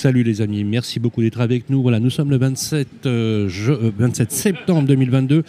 Salut 0.00 0.22
les 0.22 0.42
amis, 0.42 0.62
merci 0.62 1.00
beaucoup 1.00 1.22
d'être 1.22 1.40
avec 1.40 1.70
nous. 1.70 1.82
Voilà, 1.82 1.98
nous 1.98 2.08
sommes 2.08 2.30
le 2.30 2.36
27, 2.36 2.86
27 3.02 3.06
euh, 3.06 3.48
septembre 4.28 4.86
2022, 4.86 5.42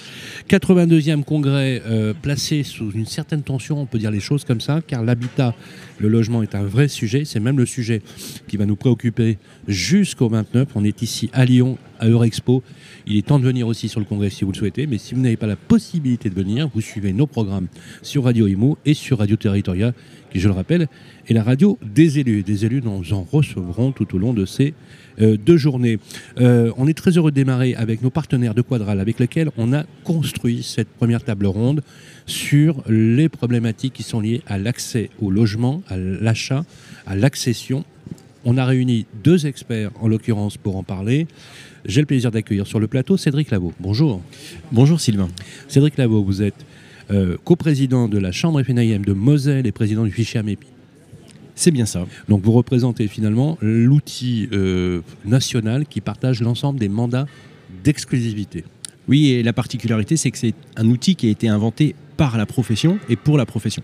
82e 0.50 1.24
congrès 1.24 1.84
euh, 1.86 2.16
placé 2.20 2.64
sous 2.64 2.90
une 2.90 3.06
certaine 3.06 3.44
tension, 3.44 3.80
on 3.80 3.86
peut 3.86 4.00
dire 4.00 4.10
les 4.10 4.20
choses 4.20 4.46
comme 4.46 4.60
ça, 4.60 4.82
car 4.82 5.04
l'habitat, 5.04 5.54
le 6.00 6.08
logement 6.08 6.42
est 6.42 6.56
un 6.56 6.64
vrai 6.64 6.88
sujet, 6.88 7.26
c'est 7.26 7.40
même 7.40 7.60
le 7.60 7.68
sujet 7.68 8.02
qui 8.48 8.58
va 8.58 8.66
nous 8.66 8.76
préoccuper 8.76 9.38
jusqu'au 9.68 10.30
29. 10.30 10.70
On 10.74 10.84
est 10.84 11.04
ici 11.04 11.30
à 11.32 11.46
Lyon, 11.46 11.78
à 12.00 12.08
Eurexpo. 12.08 12.64
Il 13.08 13.18
est 13.18 13.26
temps 13.26 13.40
de 13.40 13.46
venir 13.46 13.68
aussi 13.68 13.90
sur 13.90 14.00
le 14.00 14.06
congrès 14.06 14.30
si 14.30 14.44
vous 14.44 14.52
le 14.52 14.58
souhaitez, 14.58 14.88
mais 14.88 14.98
si 14.98 15.14
vous 15.14 15.22
n'avez 15.22 15.38
pas 15.38 15.48
la 15.48 15.56
possibilité 15.56 16.30
de 16.30 16.36
venir, 16.36 16.70
vous 16.74 16.82
suivez 16.82 17.14
nos 17.14 17.28
programmes 17.28 17.68
sur 18.02 18.24
Radio 18.26 18.48
Imo 18.48 18.78
et 18.86 18.94
sur 18.94 19.20
Radio 19.20 19.36
Territoria 19.36 19.94
qui, 20.30 20.40
je 20.40 20.48
le 20.48 20.54
rappelle, 20.54 20.88
est 21.28 21.34
la 21.34 21.44
radio 21.44 21.78
des 21.84 22.20
élus. 22.20 22.44
Des 22.44 22.66
élus 22.66 22.82
nous 22.84 23.14
en 23.14 23.24
recevrons 23.24 23.92
tout 23.92 24.16
au 24.16 24.20
long 24.20 24.34
de 24.34 24.46
ces 24.46 24.74
euh, 25.22 25.38
deux 25.38 25.58
journées. 25.58 26.00
Euh, 26.40 26.72
on 26.78 26.88
est 26.88 26.94
très 26.94 27.18
heureux 27.18 27.32
de 27.32 27.36
démarrer 27.36 27.76
avec 27.76 28.02
nos 28.02 28.10
partenaires 28.10 28.54
de 28.54 28.62
Quadral, 28.62 29.00
avec 29.00 29.20
lesquels 29.20 29.50
on 29.58 29.74
a 29.74 29.84
construit 30.04 30.64
cette 30.64 30.90
première 30.90 31.24
table 31.24 31.48
ronde 31.48 31.82
sur 32.26 32.84
les 32.88 33.30
problématiques 33.30 33.94
qui 33.94 34.04
sont 34.04 34.20
liées 34.20 34.42
à 34.48 34.58
l'accès 34.58 35.10
au 35.22 35.32
logement, 35.32 35.82
à 35.88 35.98
l'achat, 35.98 36.64
à 37.06 37.16
l'accession. 37.16 37.84
On 38.46 38.58
a 38.58 38.66
réuni 38.66 39.06
deux 39.24 39.48
experts, 39.48 39.92
en 40.00 40.08
l'occurrence, 40.08 40.58
pour 40.58 40.78
en 40.78 40.84
parler. 40.84 41.28
J'ai 41.86 42.02
le 42.02 42.06
plaisir 42.06 42.32
d'accueillir 42.32 42.68
sur 42.68 42.80
le 42.80 42.88
plateau 42.88 43.18
Cédric 43.18 43.52
Lavaux. 43.52 43.74
Bonjour. 43.80 44.22
Bonjour 44.72 45.00
Sylvain. 45.00 45.30
Cédric 45.68 45.98
Lavaux, 45.98 46.24
vous 46.24 46.42
êtes 46.42 46.66
euh, 47.12 47.38
coprésident 47.44 48.08
de 48.08 48.18
la 48.18 48.32
Chambre 48.32 48.62
FNIM 48.62 49.04
de 49.04 49.14
Moselle 49.14 49.66
et 49.66 49.72
président 49.72 50.04
du 50.04 50.12
fichier 50.12 50.40
AMEPI. 50.40 50.68
C'est 51.56 51.72
bien 51.72 51.86
ça. 51.86 52.06
Donc 52.28 52.44
vous 52.44 52.52
représentez 52.52 53.08
finalement 53.08 53.58
l'outil 53.62 54.50
euh, 54.52 55.02
national 55.26 55.86
qui 55.86 56.02
partage 56.02 56.42
l'ensemble 56.42 56.80
des 56.80 56.90
mandats 56.90 57.28
d'exclusivité. 57.84 58.64
Oui, 59.08 59.30
et 59.30 59.44
la 59.44 59.54
particularité, 59.54 60.18
c'est 60.18 60.32
que 60.32 60.38
c'est 60.38 60.54
un 60.76 60.88
outil 60.88 61.16
qui 61.16 61.28
a 61.28 61.30
été 61.30 61.48
inventé 61.48 61.96
par 62.16 62.38
la 62.38 62.46
profession 62.46 63.00
et 63.10 63.16
pour 63.16 63.38
la 63.38 63.46
profession. 63.46 63.82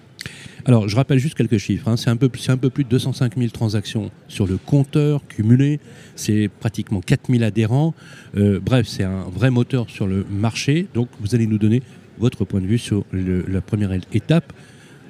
Alors, 0.65 0.89
je 0.89 0.95
rappelle 0.95 1.19
juste 1.19 1.35
quelques 1.35 1.59
chiffres. 1.59 1.87
Hein. 1.87 1.95
C'est 1.95 2.09
un, 2.09 2.17
peu, 2.17 2.27
plus 2.27 2.83
de 2.83 2.89
205 2.89 3.37
000 3.37 3.49
transactions 3.49 4.09
sur 4.27 4.47
le 4.47 4.57
compteur 4.57 5.21
cumulé. 5.27 5.79
C'est 6.15 6.49
pratiquement 6.59 7.01
4 7.01 7.31
000 7.31 7.43
adhérents. 7.43 7.93
Euh, 8.35 8.59
bref, 8.59 8.87
c'est 8.87 9.03
un 9.03 9.25
vrai 9.31 9.51
moteur 9.51 9.89
sur 9.89 10.07
le 10.07 10.25
marché. 10.27 10.87
Donc, 10.95 11.09
vous 11.19 11.35
allez 11.35 11.45
nous 11.45 11.59
donner 11.59 11.83
votre 12.17 12.45
point 12.45 12.61
de 12.61 12.65
vue 12.65 12.79
sur 12.79 13.05
la 13.11 13.61
première 13.61 13.91
étape. 14.13 14.53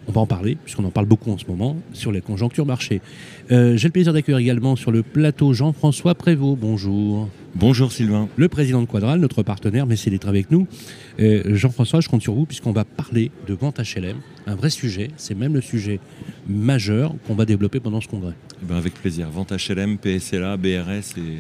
On 0.08 0.11
va 0.11 0.21
en 0.21 0.27
parler, 0.27 0.58
puisqu'on 0.63 0.83
en 0.83 0.91
parle 0.91 1.08
beaucoup 1.08 1.31
en 1.31 1.38
ce 1.38 1.45
moment, 1.47 1.77
sur 1.93 2.11
les 2.11 2.21
conjonctures 2.21 2.66
marché. 2.66 3.02
Euh, 3.52 3.77
j'ai 3.77 3.88
le 3.88 3.91
plaisir 3.91 4.13
d'accueillir 4.13 4.39
également 4.39 4.75
sur 4.75 4.91
le 4.91 5.03
plateau 5.03 5.53
Jean-François 5.53 6.16
Prévost. 6.16 6.59
Bonjour. 6.59 7.30
Bonjour 7.58 7.94
Sylvain. 7.94 8.28
Le 8.36 8.50
président 8.50 8.81
de 8.81 8.86
Quadral, 8.86 9.22
notre 9.22 9.42
partenaire, 9.42 9.86
merci 9.86 10.09
d'être 10.09 10.28
avec 10.28 10.52
nous. 10.52 10.67
Euh, 11.22 11.56
Jean-François, 11.56 12.02
je 12.02 12.09
compte 12.09 12.22
sur 12.22 12.34
vous 12.34 12.45
puisqu'on 12.45 12.73
va 12.73 12.84
parler 12.84 13.31
de 13.48 13.53
vente 13.53 13.80
HLM, 13.80 14.17
un 14.45 14.56
vrai 14.56 14.70
sujet, 14.70 15.08
c'est 15.16 15.36
même 15.36 15.53
le 15.53 15.61
sujet 15.61 16.02
majeur 16.50 17.16
qu'on 17.26 17.33
va 17.33 17.45
développer 17.45 17.80
pendant 17.80 18.02
ce 18.02 18.09
congrès. 18.09 18.33
Eh 18.61 18.66
ben 18.66 18.76
avec 18.76 18.95
plaisir. 18.95 19.30
Vente 19.30 19.53
HLM, 19.53 19.98
PSLA, 19.98 20.58
BRS 20.58 21.17
et... 21.17 21.38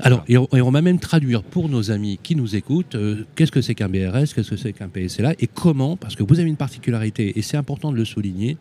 Alors, 0.00 0.24
et 0.26 0.36
on, 0.36 0.70
va 0.72 0.82
même 0.82 0.98
traduire 0.98 1.44
pour 1.44 1.68
nos 1.68 1.92
amis 1.92 2.18
qui 2.20 2.34
nous 2.34 2.56
écoutent, 2.56 2.96
euh, 2.96 3.24
qu'est-ce 3.36 3.52
que 3.52 3.60
c'est 3.60 3.76
qu'un 3.76 3.88
BRS, 3.88 4.34
qu'est-ce 4.34 4.50
que 4.50 4.56
c'est 4.56 4.72
qu'un 4.72 4.88
PSLA 4.88 5.34
et 5.38 5.46
comment, 5.46 5.96
parce 5.96 6.16
que 6.16 6.24
vous 6.24 6.40
avez 6.40 6.48
une 6.48 6.56
particularité, 6.56 7.38
et 7.38 7.42
c'est 7.42 7.56
important 7.56 7.92
de 7.92 7.96
le 7.96 8.04
souligner, 8.04 8.56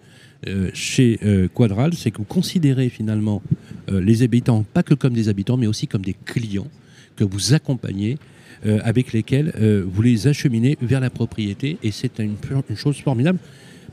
euh, 0.47 0.69
chez 0.75 1.19
Quadral, 1.55 1.95
c'est 1.95 2.11
que 2.11 2.19
vous 2.19 2.23
considérez 2.23 2.89
finalement 2.89 3.41
les 3.91 4.21
habitants 4.21 4.63
pas 4.75 4.83
que 4.83 4.93
comme 4.93 5.13
des 5.13 5.27
habitants, 5.27 5.57
mais 5.57 5.67
aussi 5.67 5.87
comme 5.87 6.03
des 6.03 6.15
clients 6.25 6.67
que 7.15 7.23
vous 7.23 7.53
accompagnez, 7.53 8.17
euh, 8.65 8.79
avec 8.83 9.11
lesquels 9.11 9.51
euh, 9.59 9.83
vous 9.85 10.01
les 10.01 10.27
acheminez 10.27 10.77
vers 10.81 11.01
la 11.01 11.09
propriété. 11.09 11.77
Et 11.83 11.91
c'est 11.91 12.19
une, 12.19 12.37
chose 12.75 12.97
formidable 12.97 13.39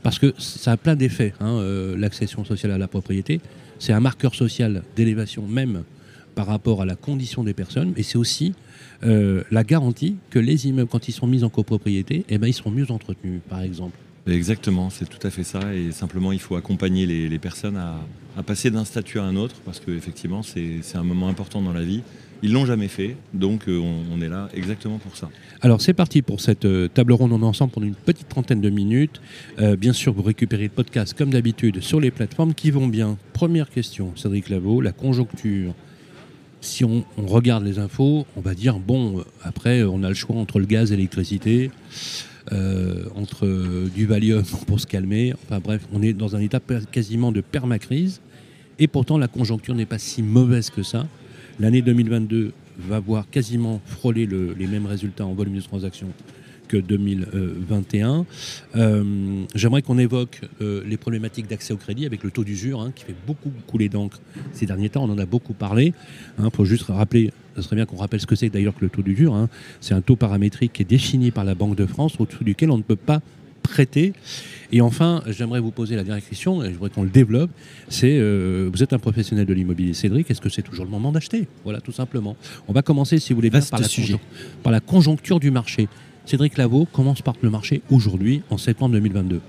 parce 0.01 0.17
que 0.17 0.33
ça 0.37 0.71
a 0.71 0.77
plein 0.77 0.95
d'effets, 0.95 1.33
hein, 1.41 1.57
euh, 1.57 1.97
l'accession 1.97 2.45
sociale 2.45 2.71
à 2.71 2.77
la 2.77 2.87
propriété. 2.87 3.41
C'est 3.79 3.91
un 3.91 3.99
marqueur 3.99 4.33
social 4.33 4.83
d'élévation 4.95 5.45
même 5.45 5.83
par 6.35 6.47
rapport 6.47 6.81
à 6.81 6.85
la 6.85 6.95
condition 6.95 7.43
des 7.43 7.53
personnes, 7.53 7.91
mais 7.97 8.03
c'est 8.03 8.17
aussi 8.17 8.53
la 9.03 9.63
garantie 9.63 10.17
que 10.29 10.37
les 10.37 10.67
immeubles, 10.67 10.87
quand 10.89 11.07
ils 11.07 11.11
sont 11.11 11.25
mis 11.25 11.43
en 11.43 11.49
copropriété, 11.49 12.23
eh 12.29 12.37
ben, 12.37 12.45
ils 12.45 12.53
seront 12.53 12.69
mieux 12.69 12.91
entretenus, 12.91 13.41
par 13.49 13.63
exemple. 13.63 13.97
Exactement, 14.27 14.91
c'est 14.91 15.09
tout 15.09 15.25
à 15.25 15.31
fait 15.31 15.43
ça. 15.43 15.73
Et 15.73 15.91
simplement, 15.91 16.31
il 16.31 16.39
faut 16.39 16.55
accompagner 16.55 17.07
les, 17.07 17.39
personnes 17.39 17.77
à, 17.77 17.95
à 18.37 18.43
passer 18.43 18.69
d'un 18.69 18.85
statut 18.85 19.17
à 19.17 19.23
un 19.23 19.35
autre, 19.35 19.55
parce 19.65 19.79
qu'effectivement, 19.79 20.43
c'est 20.43 20.81
un 20.93 21.03
moment 21.03 21.27
important 21.27 21.63
dans 21.63 21.73
la 21.73 21.81
vie. 21.81 22.03
Ils 22.43 22.53
l'ont 22.53 22.65
jamais 22.65 22.87
fait, 22.87 23.17
donc 23.33 23.67
euh, 23.67 23.79
on, 23.79 24.19
est 24.19 24.27
là 24.27 24.49
exactement 24.55 24.97
pour 24.97 25.15
ça. 25.15 25.29
Alors 25.61 25.79
c'est 25.79 25.93
parti 25.93 26.23
pour 26.23 26.41
cette 26.41 26.65
euh, 26.65 26.87
table 26.87 27.13
ronde. 27.13 27.31
On 27.33 27.41
est 27.41 27.45
ensemble 27.45 27.71
pendant 27.71 27.85
une 27.85 27.93
petite 27.93 28.29
trentaine 28.29 28.61
de 28.61 28.69
minutes. 28.71 29.21
Euh, 29.59 29.75
bien 29.75 29.93
sûr, 29.93 30.11
vous 30.11 30.23
récupérez 30.23 30.63
le 30.63 30.69
podcast 30.69 31.15
comme 31.15 31.29
d'habitude 31.29 31.81
sur 31.81 31.99
les 31.99 32.09
plateformes 32.09 32.55
qui 32.55 32.71
vont 32.71 32.87
bien. 32.87 33.17
Première 33.33 33.69
question, 33.69 34.13
Cédric 34.15 34.49
Lavaux, 34.49 34.81
la 34.81 34.91
conjoncture. 34.91 35.75
Si 36.61 36.83
on, 36.83 37.05
regarde 37.17 37.63
les 37.63 37.77
infos, 37.77 38.25
on 38.35 38.41
va 38.41 38.55
dire 38.55 38.79
bon, 38.79 39.23
après 39.43 39.83
on 39.83 40.03
a 40.03 40.09
le 40.09 40.15
choix 40.15 40.35
entre 40.35 40.59
le 40.59 40.65
gaz 40.65 40.91
et 40.91 40.95
l'électricité. 40.95 41.69
entre 43.15 43.47
du 43.93 44.07
Valium 44.07 44.43
pour 44.67 44.79
se 44.79 44.87
calmer. 44.87 45.33
Enfin 45.43 45.59
bref, 45.59 45.87
on 45.93 46.01
est 46.01 46.13
dans 46.13 46.35
un 46.35 46.39
état 46.39 46.59
quasiment 46.91 47.31
de 47.31 47.41
permacrise. 47.41 48.19
Et 48.79 48.87
pourtant, 48.87 49.19
la 49.19 49.27
conjoncture 49.27 49.75
n'est 49.75 49.85
pas 49.85 49.99
si 49.99 50.23
mauvaise 50.23 50.71
que 50.71 50.81
ça. 50.81 51.05
L'année 51.61 51.83
2022 51.83 52.53
va 52.79 52.99
voir 52.99 53.29
quasiment 53.29 53.81
frôler 53.85 54.25
les 54.25 54.65
mêmes 54.65 54.87
résultats 54.87 55.27
en 55.27 55.35
volume 55.35 55.57
de 55.57 55.61
transactions 55.61 56.07
que 56.67 56.77
2021. 56.77 58.25
Euh, 58.75 59.43
j'aimerais 59.53 59.83
qu'on 59.83 59.99
évoque 59.99 60.41
euh, 60.61 60.81
les 60.87 60.97
problématiques 60.97 61.47
d'accès 61.47 61.71
au 61.71 61.77
crédit 61.77 62.07
avec 62.07 62.23
le 62.23 62.31
taux 62.31 62.43
d'usure 62.43 62.81
hein, 62.81 62.91
qui 62.95 63.03
fait 63.03 63.15
beaucoup 63.27 63.51
couler 63.67 63.89
d'encre 63.89 64.21
ces 64.53 64.65
derniers 64.65 64.89
temps. 64.89 65.03
On 65.03 65.11
en 65.11 65.19
a 65.19 65.27
beaucoup 65.27 65.53
parlé. 65.53 65.93
Hein, 66.39 66.49
pour 66.49 66.65
juste 66.65 66.85
rappeler, 66.87 67.31
ce 67.55 67.61
serait 67.61 67.75
bien 67.75 67.85
qu'on 67.85 67.97
rappelle 67.97 68.21
ce 68.21 68.25
que 68.25 68.35
c'est 68.35 68.49
d'ailleurs 68.49 68.73
que 68.73 68.83
le 68.83 68.89
taux 68.89 69.03
d'usure. 69.03 69.35
Hein. 69.35 69.47
C'est 69.81 69.93
un 69.93 70.01
taux 70.01 70.15
paramétrique 70.15 70.73
qui 70.73 70.81
est 70.81 70.85
défini 70.85 71.29
par 71.29 71.43
la 71.43 71.53
Banque 71.53 71.75
de 71.75 71.85
France 71.85 72.15
au-dessous 72.17 72.43
duquel 72.43 72.71
on 72.71 72.79
ne 72.79 72.83
peut 72.83 72.95
pas 72.95 73.21
prêter. 73.61 74.13
Et 74.71 74.81
enfin, 74.81 75.21
j'aimerais 75.27 75.59
vous 75.59 75.71
poser 75.71 75.95
la 75.95 76.03
dernière 76.03 76.25
question, 76.25 76.63
et 76.63 76.67
je 76.67 76.73
voudrais 76.73 76.89
qu'on 76.89 77.03
le 77.03 77.09
développe, 77.09 77.51
c'est, 77.89 78.17
euh, 78.17 78.69
vous 78.71 78.81
êtes 78.81 78.93
un 78.93 78.99
professionnel 78.99 79.45
de 79.45 79.53
l'immobilier, 79.53 79.93
Cédric, 79.93 80.31
est-ce 80.31 80.39
que 80.39 80.49
c'est 80.49 80.61
toujours 80.61 80.85
le 80.85 80.91
moment 80.91 81.11
d'acheter? 81.11 81.47
Voilà, 81.63 81.81
tout 81.81 81.91
simplement. 81.91 82.37
On 82.69 82.73
va 82.73 82.81
commencer, 82.81 83.19
si 83.19 83.33
vous 83.33 83.37
voulez 83.37 83.49
bien, 83.49 83.61
par 83.61 83.81
la, 83.81 83.87
sujet. 83.87 84.17
par 84.63 84.71
la 84.71 84.79
conjoncture 84.79 85.39
du 85.39 85.51
marché. 85.51 85.89
Cédric 86.25 86.57
Lavaux 86.57 86.85
commence 86.85 87.21
par 87.21 87.35
le 87.41 87.49
marché 87.49 87.81
aujourd'hui, 87.89 88.43
en 88.49 88.57
septembre 88.57 88.93
2022. 88.93 89.41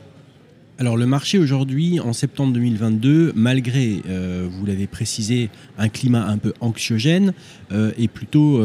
Alors 0.78 0.96
le 0.96 1.06
marché 1.06 1.38
aujourd'hui, 1.38 2.00
en 2.00 2.12
septembre 2.12 2.54
2022, 2.54 3.34
malgré, 3.36 4.02
euh, 4.08 4.48
vous 4.50 4.66
l'avez 4.66 4.88
précisé, 4.88 5.50
un 5.78 5.88
climat 5.88 6.26
un 6.26 6.38
peu 6.38 6.54
anxiogène, 6.60 7.34
euh, 7.70 7.92
est 7.98 8.08
plutôt 8.08 8.60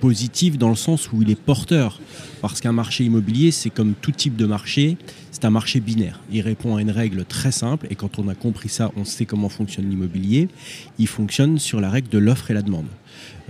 positif 0.00 0.58
dans 0.58 0.68
le 0.68 0.76
sens 0.76 1.12
où 1.12 1.22
il 1.22 1.30
est 1.30 1.40
porteur. 1.40 2.00
Parce 2.40 2.60
qu'un 2.60 2.72
marché 2.72 3.04
immobilier, 3.04 3.50
c'est 3.50 3.70
comme 3.70 3.94
tout 4.00 4.12
type 4.12 4.36
de 4.36 4.46
marché, 4.46 4.96
c'est 5.30 5.44
un 5.44 5.50
marché 5.50 5.80
binaire. 5.80 6.20
Il 6.32 6.40
répond 6.40 6.76
à 6.76 6.82
une 6.82 6.90
règle 6.90 7.24
très 7.24 7.52
simple, 7.52 7.86
et 7.90 7.94
quand 7.94 8.18
on 8.18 8.28
a 8.28 8.34
compris 8.34 8.68
ça, 8.68 8.90
on 8.96 9.04
sait 9.04 9.24
comment 9.24 9.48
fonctionne 9.48 9.88
l'immobilier. 9.88 10.48
Il 10.98 11.06
fonctionne 11.06 11.58
sur 11.58 11.80
la 11.80 11.90
règle 11.90 12.08
de 12.08 12.18
l'offre 12.18 12.50
et 12.50 12.54
la 12.54 12.62
demande. 12.62 12.86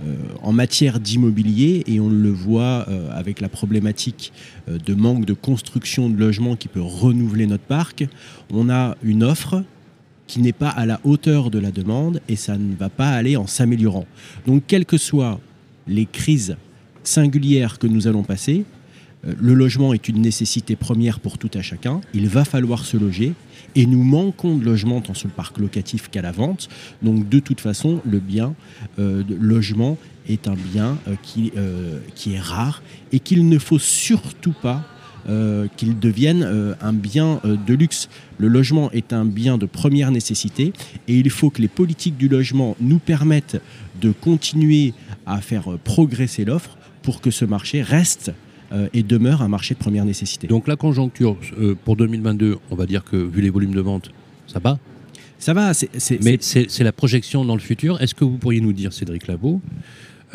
Euh, 0.05 0.15
en 0.41 0.53
matière 0.53 0.99
d'immobilier, 0.99 1.83
et 1.87 1.99
on 1.99 2.09
le 2.09 2.31
voit 2.31 2.85
euh, 2.87 3.09
avec 3.11 3.41
la 3.41 3.49
problématique 3.49 4.31
euh, 4.69 4.77
de 4.77 4.93
manque 4.93 5.25
de 5.25 5.33
construction 5.33 6.09
de 6.09 6.17
logements 6.17 6.55
qui 6.55 6.67
peut 6.67 6.81
renouveler 6.81 7.47
notre 7.47 7.65
parc, 7.65 8.07
on 8.51 8.69
a 8.69 8.95
une 9.03 9.23
offre 9.23 9.63
qui 10.27 10.39
n'est 10.41 10.53
pas 10.53 10.69
à 10.69 10.85
la 10.85 11.01
hauteur 11.03 11.49
de 11.49 11.59
la 11.59 11.71
demande 11.71 12.21
et 12.29 12.35
ça 12.35 12.57
ne 12.57 12.75
va 12.75 12.89
pas 12.89 13.09
aller 13.09 13.35
en 13.35 13.47
s'améliorant. 13.47 14.05
Donc, 14.45 14.63
quel 14.67 14.85
que 14.85 14.97
soit 14.97 15.39
les 15.89 16.05
crises 16.05 16.55
singulières 17.03 17.79
que 17.79 17.87
nous 17.87 18.07
allons 18.07 18.23
passer, 18.23 18.65
euh, 19.25 19.33
le 19.39 19.53
logement 19.53 19.93
est 19.93 20.07
une 20.07 20.21
nécessité 20.21 20.75
première 20.75 21.19
pour 21.19 21.37
tout 21.37 21.51
à 21.53 21.61
chacun. 21.61 22.01
Il 22.13 22.29
va 22.29 22.45
falloir 22.45 22.85
se 22.85 22.95
loger 22.95 23.33
et 23.75 23.85
nous 23.85 24.03
manquons 24.03 24.57
de 24.57 24.63
logements 24.63 25.01
tant 25.01 25.13
sur 25.13 25.27
le 25.27 25.33
parc 25.33 25.57
locatif 25.57 26.09
qu'à 26.09 26.21
la 26.21 26.31
vente. 26.31 26.69
Donc 27.01 27.27
de 27.27 27.39
toute 27.39 27.59
façon, 27.59 28.01
le 28.05 28.19
bien 28.19 28.55
euh, 28.99 29.23
logement 29.39 29.97
est 30.27 30.47
un 30.47 30.55
bien 30.55 30.97
euh, 31.07 31.15
qui, 32.15 32.33
est 32.33 32.39
rare 32.39 32.81
et 33.11 33.19
qu'il 33.19 33.49
ne 33.49 33.59
faut 33.59 33.79
surtout 33.79 34.53
pas 34.61 34.85
qu'il 35.77 35.99
devienne 35.99 36.43
euh, 36.43 36.73
un 36.81 36.93
bien 36.93 37.39
euh, 37.45 37.55
de 37.67 37.73
luxe. 37.73 38.09
Le 38.37 38.47
logement 38.47 38.91
est 38.91 39.13
un 39.13 39.25
bien 39.25 39.57
de 39.57 39.65
première 39.65 40.11
nécessité 40.11 40.73
et 41.07 41.15
il 41.17 41.29
faut 41.29 41.49
que 41.49 41.61
les 41.61 41.67
politiques 41.67 42.17
du 42.17 42.27
logement 42.27 42.75
nous 42.79 42.99
permettent 42.99 43.61
de 44.01 44.11
continuer 44.11 44.93
à 45.25 45.41
faire 45.41 45.71
euh, 45.71 45.79
progresser 45.83 46.45
l'offre 46.45 46.77
pour 47.03 47.21
que 47.21 47.31
ce 47.31 47.45
marché 47.45 47.81
reste 47.81 48.31
euh, 48.71 48.87
et 48.93 49.03
demeure 49.03 49.41
un 49.41 49.47
marché 49.47 49.73
de 49.73 49.79
première 49.79 50.05
nécessité. 50.05 50.47
Donc 50.47 50.67
la 50.67 50.75
conjoncture 50.75 51.37
euh, 51.59 51.75
pour 51.85 51.95
2022, 51.95 52.57
on 52.71 52.75
va 52.75 52.85
dire 52.85 53.03
que 53.03 53.15
vu 53.17 53.41
les 53.41 53.49
volumes 53.49 53.73
de 53.73 53.81
vente, 53.81 54.11
ça 54.47 54.59
va? 54.59 54.77
Ça 55.37 55.53
va, 55.53 55.73
c'est- 55.73 55.89
c'est- 55.97 56.21
Mais 56.23 56.37
c'est 56.41 56.83
la 56.83 56.91
projection 56.91 57.45
dans 57.45 57.55
le 57.55 57.61
futur. 57.61 58.01
Est-ce 58.01 58.13
que 58.13 58.25
vous 58.25 58.37
pourriez 58.37 58.59
nous 58.61 58.73
dire, 58.73 58.91
Cédric 58.91 59.27
Labo, 59.27 59.61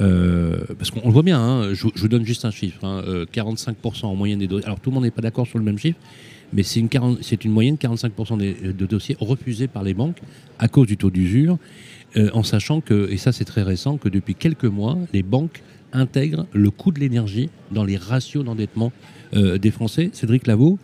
euh, 0.00 0.58
parce 0.76 0.90
qu'on 0.90 1.06
le 1.06 1.12
voit 1.12 1.22
bien, 1.22 1.40
hein, 1.40 1.74
je, 1.74 1.86
vous 1.94 2.08
donne 2.08 2.24
juste 2.24 2.44
un 2.44 2.50
chiffre, 2.50 2.84
hein, 2.84 3.02
euh, 3.06 3.26
45% 3.32 4.06
en 4.06 4.14
moyenne 4.14 4.40
des 4.40 4.48
dossiers. 4.48 4.66
Alors 4.66 4.80
tout 4.80 4.90
le 4.90 4.94
monde 4.94 5.04
n'est 5.04 5.10
pas 5.10 5.22
d'accord 5.22 5.46
sur 5.46 5.58
le 5.58 5.64
même 5.64 5.78
chiffre, 5.78 5.98
mais 6.52 6.62
c'est 6.62 6.80
une, 6.80 6.88
40 6.88 7.18
c'est 7.22 7.44
une 7.44 7.52
moyenne 7.52 7.76
45% 7.76 8.38
des, 8.38 8.54
de 8.54 8.86
dossiers 8.86 9.16
refusés 9.20 9.68
par 9.68 9.82
les 9.82 9.94
banques 9.94 10.20
à 10.58 10.68
cause 10.68 10.88
du 10.88 10.96
taux 10.96 11.10
d'usure, 11.10 11.58
euh, 12.16 12.30
en 12.32 12.42
sachant 12.42 12.80
que, 12.80 13.08
et 13.10 13.16
ça 13.16 13.32
c'est 13.32 13.44
très 13.44 13.62
récent, 13.62 13.96
que 13.96 14.08
depuis 14.08 14.34
quelques 14.34 14.64
mois, 14.64 14.98
les 15.12 15.22
banques 15.22 15.62
intègrent 15.92 16.46
le 16.52 16.70
coût 16.70 16.90
de 16.90 16.98
l'énergie 16.98 17.50
dans 17.70 17.84
les 17.84 17.96
ratios 17.96 18.44
d'endettement 18.44 18.92
des 19.32 19.70
Français. 19.72 20.10
Cédric 20.12 20.46
Lavaux, 20.46 20.78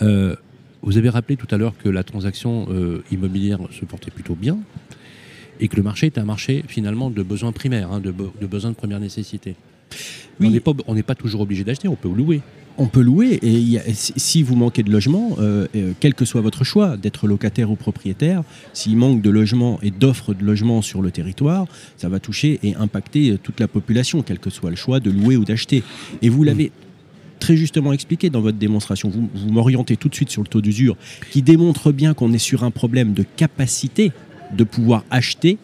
vous 0.00 0.98
avez 0.98 1.08
rappelé 1.08 1.36
tout 1.36 1.46
à 1.52 1.58
l'heure 1.58 1.74
que 1.78 1.88
la 1.88 2.02
transaction 2.02 2.68
immobilière 3.12 3.60
se 3.70 3.84
portait 3.84 4.10
plutôt 4.10 4.34
bien 4.34 4.58
et 5.60 5.68
que 5.68 5.76
le 5.76 5.82
marché 5.82 6.06
est 6.06 6.18
un 6.18 6.24
marché 6.24 6.64
finalement 6.68 7.10
de 7.10 7.22
besoins 7.22 7.52
primaires, 7.52 7.90
hein, 7.92 8.00
de, 8.00 8.10
be- 8.12 8.30
de 8.40 8.46
besoins 8.46 8.70
de 8.70 8.76
première 8.76 9.00
nécessité. 9.00 9.54
Oui. 10.40 10.46
On 10.86 10.94
n'est 10.94 11.02
pas, 11.02 11.14
toujours 11.14 11.40
obligé 11.40 11.64
d'acheter, 11.64 11.88
on 11.88 11.96
peut 11.96 12.08
louer. 12.08 12.40
On 12.80 12.86
peut 12.86 13.00
louer 13.00 13.40
et 13.42 13.50
il 13.52 13.68
y 13.70 13.78
a- 13.78 13.82
si 13.92 14.12
si 14.16 14.42
vous 14.44 14.54
manquez 14.54 14.84
de 14.84 14.90
logement, 14.92 15.36
euh, 15.40 15.66
euh, 15.74 15.92
quel 15.98 16.14
que 16.14 16.24
soit 16.24 16.42
votre 16.42 16.62
choix, 16.62 16.96
d'être 16.96 17.26
locataire 17.26 17.70
ou 17.72 17.74
propriétaire, 17.74 18.44
s'il 18.72 18.96
manque 18.96 19.20
de 19.20 19.30
logement 19.30 19.80
et 19.82 19.90
d'offres 19.90 20.32
de 20.32 20.44
logement 20.44 20.80
sur 20.80 21.02
le 21.02 21.10
territoire, 21.10 21.66
ça 21.96 22.08
va 22.08 22.20
toucher 22.20 22.60
et 22.62 22.76
impacter 22.76 23.30
euh, 23.30 23.38
toute 23.42 23.58
la 23.58 23.66
population, 23.66 24.22
quel 24.22 24.38
que 24.38 24.50
soit 24.50 24.70
le 24.70 24.76
choix 24.76 25.00
de 25.00 25.10
louer 25.10 25.36
ou 25.36 25.44
d'acheter. 25.44 25.82
Et 26.22 26.28
vous 26.28 26.44
l'avez 26.44 26.70
très 27.40 27.56
justement 27.56 27.92
expliqué 27.92 28.30
dans 28.30 28.40
votre 28.40 28.58
démonstration. 28.58 29.08
Vous, 29.08 29.28
vous 29.34 29.50
m'orientez 29.50 29.96
tout 29.96 30.08
de 30.08 30.14
suite 30.14 30.30
sur 30.30 30.42
le 30.42 30.48
taux 30.48 30.60
d'usure, 30.60 30.96
qui 31.32 31.42
démontre 31.42 31.90
bien 31.92 32.14
qu'on 32.14 32.32
est 32.32 32.38
sur 32.38 32.62
un 32.62 32.70
problème 32.70 33.12
de 33.12 33.24
capacité 33.36 34.12
de 34.52 34.64
pouvoir 34.64 35.04
acheter 35.10 35.58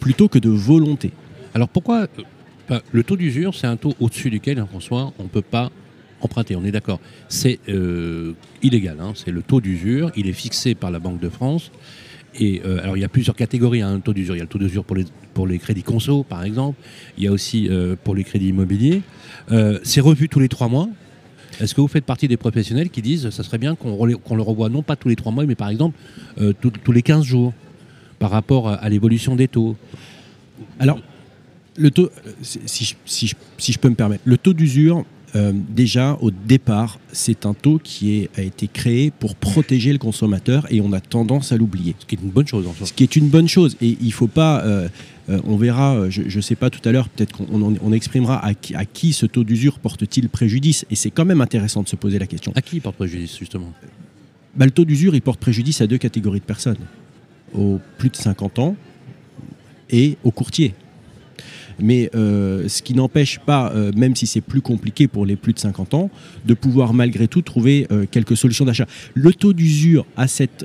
plutôt 0.00 0.28
que 0.28 0.38
de 0.38 0.50
volonté. 0.50 1.12
Alors 1.54 1.68
pourquoi 1.68 2.08
euh, 2.70 2.80
le 2.92 3.04
taux 3.04 3.16
d'usure, 3.16 3.54
c'est 3.54 3.66
un 3.66 3.76
taux 3.76 3.94
au-dessus 4.00 4.30
duquel, 4.30 4.58
hein, 4.58 4.66
François, 4.68 5.12
on 5.18 5.24
ne 5.24 5.28
peut 5.28 5.42
pas 5.42 5.70
emprunter, 6.20 6.56
on 6.56 6.64
est 6.64 6.70
d'accord. 6.70 7.00
C'est 7.28 7.58
euh, 7.68 8.32
illégal, 8.62 8.98
hein, 9.00 9.12
c'est 9.14 9.30
le 9.30 9.42
taux 9.42 9.60
d'usure, 9.60 10.10
il 10.16 10.28
est 10.28 10.32
fixé 10.32 10.74
par 10.74 10.90
la 10.90 10.98
Banque 10.98 11.20
de 11.20 11.28
France. 11.28 11.70
Et 12.40 12.62
euh, 12.64 12.82
alors 12.82 12.96
il 12.96 13.00
y 13.00 13.04
a 13.04 13.08
plusieurs 13.08 13.36
catégories, 13.36 13.82
hein, 13.82 14.00
taux 14.00 14.12
d'usure. 14.12 14.34
Il 14.34 14.38
y 14.38 14.40
a 14.40 14.44
le 14.44 14.48
taux 14.48 14.58
d'usure 14.58 14.84
pour 14.84 15.46
les, 15.46 15.58
crédits 15.58 15.82
conso, 15.82 16.24
par 16.24 16.42
exemple. 16.42 16.80
Il 17.16 17.24
y 17.24 17.28
a 17.28 17.32
aussi 17.32 17.70
pour 18.02 18.14
les 18.16 18.24
crédits 18.24 18.48
immobiliers. 18.48 19.02
C'est 19.84 20.00
revu 20.00 20.28
tous 20.28 20.40
les 20.40 20.48
trois 20.48 20.68
mois. 20.68 20.88
Est-ce 21.60 21.74
que 21.76 21.80
vous 21.80 21.86
faites 21.86 22.04
partie 22.04 22.26
des 22.26 22.36
professionnels 22.36 22.90
qui 22.90 23.02
disent 23.02 23.30
ça 23.30 23.44
serait 23.44 23.58
bien 23.58 23.76
qu'on 23.76 24.04
le 24.04 24.42
revoie 24.42 24.68
non 24.68 24.82
pas 24.82 24.96
tous 24.96 25.08
les 25.08 25.14
trois 25.14 25.30
mois, 25.30 25.46
mais 25.46 25.54
par 25.54 25.68
exemple 25.68 25.96
tous 26.60 26.92
les 26.92 27.02
15 27.02 27.24
jours? 27.24 27.52
Par 28.18 28.30
rapport 28.30 28.68
à, 28.68 28.88
l'évolution 28.88 29.36
des 29.36 29.48
taux 29.48 29.76
Alors, 30.78 31.00
le 31.76 31.90
taux, 31.90 32.10
si, 32.42 32.84
je- 32.84 32.94
si 33.04 33.26
je, 33.26 33.34
si 33.58 33.72
je 33.72 33.78
peux 33.78 33.88
me 33.88 33.94
permettre, 33.96 34.22
le 34.24 34.38
taux 34.38 34.52
d'usure, 34.52 35.04
euh, 35.34 35.52
déjà 35.70 36.16
au 36.20 36.30
départ, 36.30 37.00
c'est 37.10 37.44
un 37.46 37.54
taux 37.54 37.80
qui 37.82 38.14
est- 38.20 38.38
a 38.38 38.42
été 38.42 38.68
créé 38.68 39.10
pour 39.10 39.34
protéger 39.34 39.92
le 39.92 39.98
consommateur 39.98 40.66
et 40.72 40.80
on 40.80 40.92
a 40.92 41.00
tendance 41.00 41.50
à 41.50 41.56
l'oublier. 41.56 41.96
Ce 41.98 42.06
qui 42.06 42.14
est 42.14 42.22
une 42.22 42.30
bonne 42.30 42.46
chose 42.46 42.66
en 42.68 42.72
soi. 42.72 42.86
Ce 42.86 42.92
qui 42.92 43.02
est 43.02 43.16
une 43.16 43.28
bonne 43.28 43.48
chose. 43.48 43.76
Et 43.80 43.96
il 44.00 44.12
faut 44.12 44.28
pas. 44.28 44.62
euh, 44.64 44.88
euh, 45.30 45.40
on 45.44 45.56
verra, 45.56 46.08
je 46.10 46.22
ne 46.36 46.40
sais 46.42 46.54
pas 46.54 46.68
tout 46.70 46.86
à 46.88 46.92
l'heure, 46.92 47.08
peut-être 47.08 47.32
qu'on 47.32 47.46
on- 47.62 47.74
on 47.82 47.92
exprimera 47.92 48.44
à 48.44 48.52
qui, 48.54 48.74
à 48.76 48.84
qui 48.84 49.12
ce 49.14 49.24
taux 49.26 49.42
d'usure 49.42 49.78
porte-t-il 49.80 50.28
préjudice. 50.28 50.84
Et 50.90 50.94
c'est 50.96 51.10
quand 51.10 51.24
même 51.24 51.40
intéressant 51.40 51.82
de 51.82 51.88
se 51.88 51.96
poser 51.96 52.18
la 52.20 52.26
question. 52.28 52.52
À 52.54 52.60
qui 52.62 52.76
il 52.76 52.80
porte 52.82 52.96
préjudice, 52.96 53.36
justement? 53.38 53.72
Bah, 54.54 54.66
le 54.66 54.70
taux 54.70 54.84
d'usure, 54.84 55.14
il 55.16 55.22
porte 55.22 55.40
préjudice 55.40 55.80
à 55.80 55.86
deux 55.88 55.98
catégories 55.98 56.38
de 56.40 56.44
personnes. 56.44 56.76
Aux 57.54 57.80
plus 57.98 58.10
de 58.10 58.16
50 58.16 58.58
ans 58.58 58.76
et 59.90 60.16
aux 60.24 60.30
courtiers. 60.30 60.74
Mais 61.80 62.10
euh, 62.14 62.68
ce 62.68 62.82
qui 62.82 62.94
n'empêche 62.94 63.40
pas, 63.40 63.72
euh, 63.74 63.92
même 63.96 64.14
si 64.14 64.26
c'est 64.26 64.40
plus 64.40 64.60
compliqué 64.60 65.08
pour 65.08 65.26
les 65.26 65.36
plus 65.36 65.52
de 65.52 65.58
50 65.58 65.94
ans, 65.94 66.10
de 66.44 66.54
pouvoir 66.54 66.94
malgré 66.94 67.28
tout 67.28 67.42
trouver 67.42 67.86
euh, 67.90 68.06
quelques 68.10 68.36
solutions 68.36 68.64
d'achat. 68.64 68.86
Le 69.14 69.32
taux 69.32 69.52
d'usure 69.52 70.06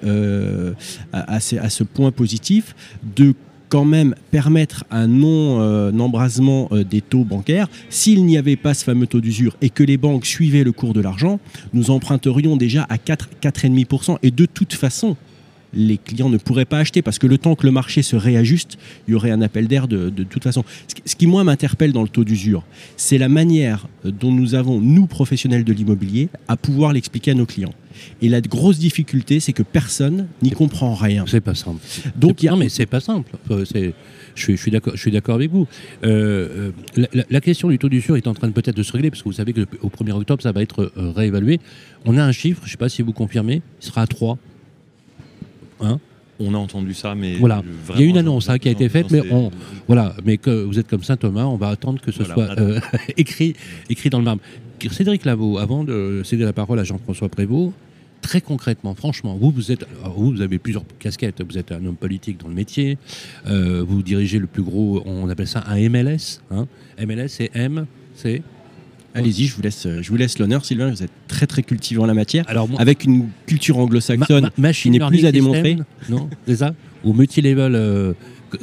euh, 0.04 0.74
à, 1.14 1.34
à 1.34 1.40
ce, 1.40 1.56
à 1.56 1.70
ce 1.70 1.84
point 1.84 2.12
positif 2.12 2.76
de 3.16 3.34
quand 3.70 3.86
même 3.86 4.16
permettre 4.32 4.84
un 4.90 5.06
non-embrasement 5.06 6.70
des 6.90 7.02
taux 7.02 7.24
bancaires. 7.24 7.70
S'il 7.92 8.26
n'y 8.26 8.36
avait 8.36 8.56
pas 8.56 8.74
ce 8.74 8.84
fameux 8.84 9.06
taux 9.06 9.22
d'usure 9.22 9.56
et 9.62 9.70
que 9.70 9.84
les 9.84 9.98
banques 9.98 10.26
suivaient 10.26 10.64
le 10.64 10.72
cours 10.72 10.94
de 10.94 11.02
l'argent, 11.02 11.40
nous 11.74 11.92
emprunterions 11.92 12.58
déjà 12.58 12.88
à 12.90 12.98
4, 12.98 13.30
4,5%. 13.40 14.18
Et 14.24 14.32
de 14.32 14.48
toute 14.48 14.74
façon, 14.74 15.18
les 15.74 15.98
clients 15.98 16.30
ne 16.30 16.38
pourraient 16.38 16.66
pas 16.66 16.80
acheter 16.80 17.02
parce 17.02 17.20
que 17.20 17.28
le 17.28 17.38
temps 17.38 17.56
que 17.56 17.66
le 17.66 17.72
marché 17.72 18.02
se 18.02 18.16
réajuste, 18.16 18.78
il 19.08 19.12
y 19.12 19.16
aurait 19.16 19.32
un 19.32 19.42
appel 19.42 19.68
d'air 19.68 19.88
de, 19.88 20.10
de 20.10 20.24
toute 20.24 20.44
façon. 20.44 20.64
Ce 21.06 21.16
qui- 21.16 21.28
moi, 21.28 21.44
m'interpelle 21.44 21.92
dans 21.94 22.02
le 22.04 22.10
taux 22.10 22.24
d'usure, 22.24 22.64
c'est 22.98 23.18
la 23.18 23.30
manière 23.30 23.88
dont 24.04 24.32
nous 24.32 24.56
avons, 24.56 24.80
nous, 24.82 25.06
professionnels 25.06 25.64
de 25.64 25.74
l'immobilier, 25.74 26.30
à 26.48 26.58
pouvoir 26.58 26.94
l'expliquer 26.94 27.32
à 27.32 27.34
nos 27.36 27.46
clients. 27.46 27.74
Et 28.22 28.30
la 28.30 28.40
grosse 28.42 28.80
difficulté, 28.80 29.40
c'est 29.40 29.52
que 29.54 29.64
personne 29.64 30.28
n'y 30.42 30.52
comprend 30.52 30.94
rien. 30.96 31.26
C'est 31.28 31.42
pas 31.42 31.56
simple. 31.56 31.80
Donc, 32.16 32.42
non, 32.44 32.56
mais 32.58 32.70
c'est 32.70 32.86
pas 32.86 33.00
simple. 33.02 33.32
Euh, 33.52 33.66
Je 34.36 34.44
suis, 34.44 34.56
je 34.56 34.62
suis 34.62 34.72
d'accord. 34.72 34.94
Je 34.96 35.02
suis 35.02 35.12
d'accord 35.12 35.36
avec 35.36 35.52
vous. 35.52 35.68
Euh, 36.04 36.70
euh, 36.70 36.72
la, 36.96 37.08
la- 37.14 37.24
la 37.30 37.42
question 37.42 37.68
du 37.70 37.78
taux 37.78 37.90
d'usure 37.90 38.16
est 38.16 38.28
en 38.28 38.34
train 38.34 38.48
de 38.48 38.54
peut-être 38.54 38.78
de 38.78 38.84
se 38.84 38.92
régler 38.94 39.10
parce 39.10 39.22
que 39.22 39.28
vous 39.28 39.34
savez 39.34 39.52
que 39.54 39.60
depuis- 39.62 39.80
au 39.82 39.90
1er 39.90 40.14
octobre, 40.14 40.42
ça 40.42 40.52
va 40.54 40.62
être 40.62 40.92
réévalué. 40.96 41.60
On 42.06 42.16
a 42.18 42.24
un 42.24 42.32
chiffre. 42.32 42.62
Je 42.64 42.68
ne 42.68 42.72
sais 42.72 42.78
pas 42.78 42.90
si 42.90 43.02
vous 43.02 43.12
confirmez. 43.12 43.62
Il 43.82 43.86
sera 43.86 44.02
à 44.04 44.08
3. 44.08 44.38
Hein 45.82 46.00
On 46.40 46.54
a 46.54 46.58
entendu 46.58 46.94
ça, 46.94 47.16
mais. 47.16 47.36
Voilà. 47.36 47.62
je- 47.88 47.94
Il 47.96 48.02
y 48.02 48.04
a 48.04 48.08
une 48.08 48.18
annonce 48.18 48.50
hein, 48.50 48.58
qui 48.60 48.68
a 48.70 48.72
été 48.72 48.88
faite, 48.90 49.12
mais 49.12 49.22
c'est- 49.22 49.32
on, 49.34 49.52
voilà. 49.88 50.16
Mais 50.26 50.38
que 50.38 50.64
vous 50.64 50.80
êtes 50.80 50.88
comme 50.88 51.04
Saint 51.04 51.18
Thomas, 51.18 51.46
on 51.46 51.58
va 51.58 51.70
attendre 51.70 52.00
que 52.02 52.12
ce 52.12 52.24
Voilà, 52.24 52.34
soit 52.56 52.60
euh, 52.60 52.80
écrit, 53.18 53.56
écrit 53.90 54.10
dans 54.10 54.20
le 54.20 54.26
marbre. 54.26 54.42
Cédric 54.92 55.26
Lavaux, 55.26 55.58
avant 55.58 55.84
de 55.84 56.22
céder 56.24 56.46
la 56.46 56.54
parole 56.54 56.80
à 56.80 56.86
Jean-François 56.86 57.28
Prévost, 57.28 57.74
très 58.22 58.40
concrètement, 58.42 58.96
franchement, 58.96 59.36
vous, 59.40 59.52
vous 59.52 59.72
êtes, 59.74 59.86
alors, 60.02 60.14
vous, 60.18 60.32
vous 60.32 60.42
avez 60.42 60.58
plusieurs 60.60 60.84
casquettes. 61.00 61.42
Vous 61.42 61.58
êtes 61.58 61.72
un 61.74 61.86
homme 61.86 61.96
politique 61.98 62.38
dans 62.42 62.48
le 62.48 62.54
métier. 62.54 62.98
euh, 63.48 63.84
vous 63.86 64.02
dirigez 64.04 64.40
le 64.40 64.48
plus 64.48 64.64
gros, 64.64 65.02
on 65.06 65.28
appelle 65.30 65.48
ça 65.48 65.64
un 65.68 65.78
MLS. 65.90 66.40
Hein. 66.52 66.68
MLS, 67.06 67.28
c'est 67.28 67.52
M, 67.54 67.86
c'est. 68.16 68.42
Allez-y, 69.20 69.46
je 69.46 69.56
vous 69.56 69.62
laisse, 69.62 69.88
je 70.02 70.10
vous 70.10 70.18
laisse 70.18 70.40
l'honneur, 70.40 70.66
Sylvain. 70.66 70.90
Vous 70.90 71.04
êtes 71.04 71.12
très 71.28 71.48
très 71.48 71.64
cultivé 71.64 72.00
en 72.02 72.06
la 72.06 72.14
matière, 72.14 72.46
Alors 72.48 72.68
moi, 72.68 72.80
avec 72.82 73.04
une 73.04 73.28
culture 73.46 73.78
anglo-saxonne 73.78 74.44
ma- 74.44 74.52
machine 74.70 74.92
qui 74.94 75.00
n'est 75.00 75.08
plus 75.08 75.26
à 75.26 75.32
démontrer. 75.32 75.78
system, 75.78 75.86
Non, 76.10 76.30
c'est 76.48 76.56
ça 76.58 76.74
Ou 77.04 77.14
multilevel. 77.14 77.76
euh, 77.76 78.14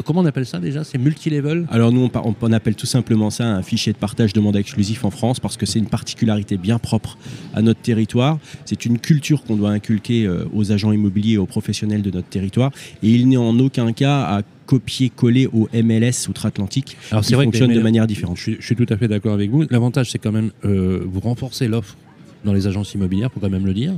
comment 0.05 0.21
on 0.21 0.27
appelle 0.27 0.47
ça 0.47 0.59
déjà 0.59 0.83
C'est 0.85 0.99
multilevel? 0.99 1.67
Alors 1.71 1.93
nous, 1.93 2.09
on 2.43 2.53
appelle 2.53 2.75
tout 2.75 2.87
simplement 2.87 3.31
ça 3.31 3.45
un 3.47 3.63
fichier 3.63 3.93
de 3.93 3.99
partage 3.99 4.33
de 4.33 4.41
mandat 4.41 4.59
exclusif 4.61 5.05
en 5.05 5.11
France 5.11 5.39
parce 5.41 5.57
que 5.57 5.65
c'est 5.67 5.79
une 5.79 5.87
particularité 5.89 6.57
bien 6.57 6.79
propre 6.79 7.17
à 7.55 7.63
notre 7.63 7.81
territoire. 7.81 8.39
C'est 8.65 8.85
une 8.85 8.99
culture 8.99 9.45
qu'on 9.45 9.57
doit 9.57 9.71
inculquer 9.71 10.25
euh, 10.27 10.45
aux 10.53 10.73
agents 10.73 10.93
immobiliers 10.93 11.35
et 11.35 11.39
aux 11.39 11.47
professionnels 11.47 12.03
de 12.03 12.11
notre 12.11 12.29
territoire. 12.29 12.73
Et 13.03 13.11
il 13.11 13.29
n'est 13.29 13.37
en 13.37 13.59
aucun 13.59 13.93
cas 13.93 14.23
à 14.23 14.43
copier-coller 14.67 15.47
au 15.47 15.69
MLS 15.73 16.29
outre-Atlantique 16.29 16.97
Alors 17.11 17.25
qui 17.25 17.35
fonctionne 17.35 17.73
de 17.73 17.81
manière 17.81 18.07
différente. 18.07 18.37
Je 18.37 18.43
suis, 18.43 18.57
je 18.61 18.67
suis 18.67 18.77
tout 18.77 18.87
à 18.89 18.97
fait 18.97 19.09
d'accord 19.09 19.35
avec 19.35 19.51
vous. 19.51 19.65
L'avantage, 19.71 20.11
c'est 20.11 20.19
quand 20.19 20.33
même 20.33 20.51
euh, 20.65 21.03
vous 21.07 21.21
renforcer 21.21 21.69
l'offre 21.69 21.97
dans 22.45 22.53
les 22.53 22.67
agences 22.67 22.95
immobilières, 22.95 23.33
faut 23.33 23.41
quand 23.41 23.51
même 23.51 23.67
le 23.67 23.75
dire, 23.75 23.97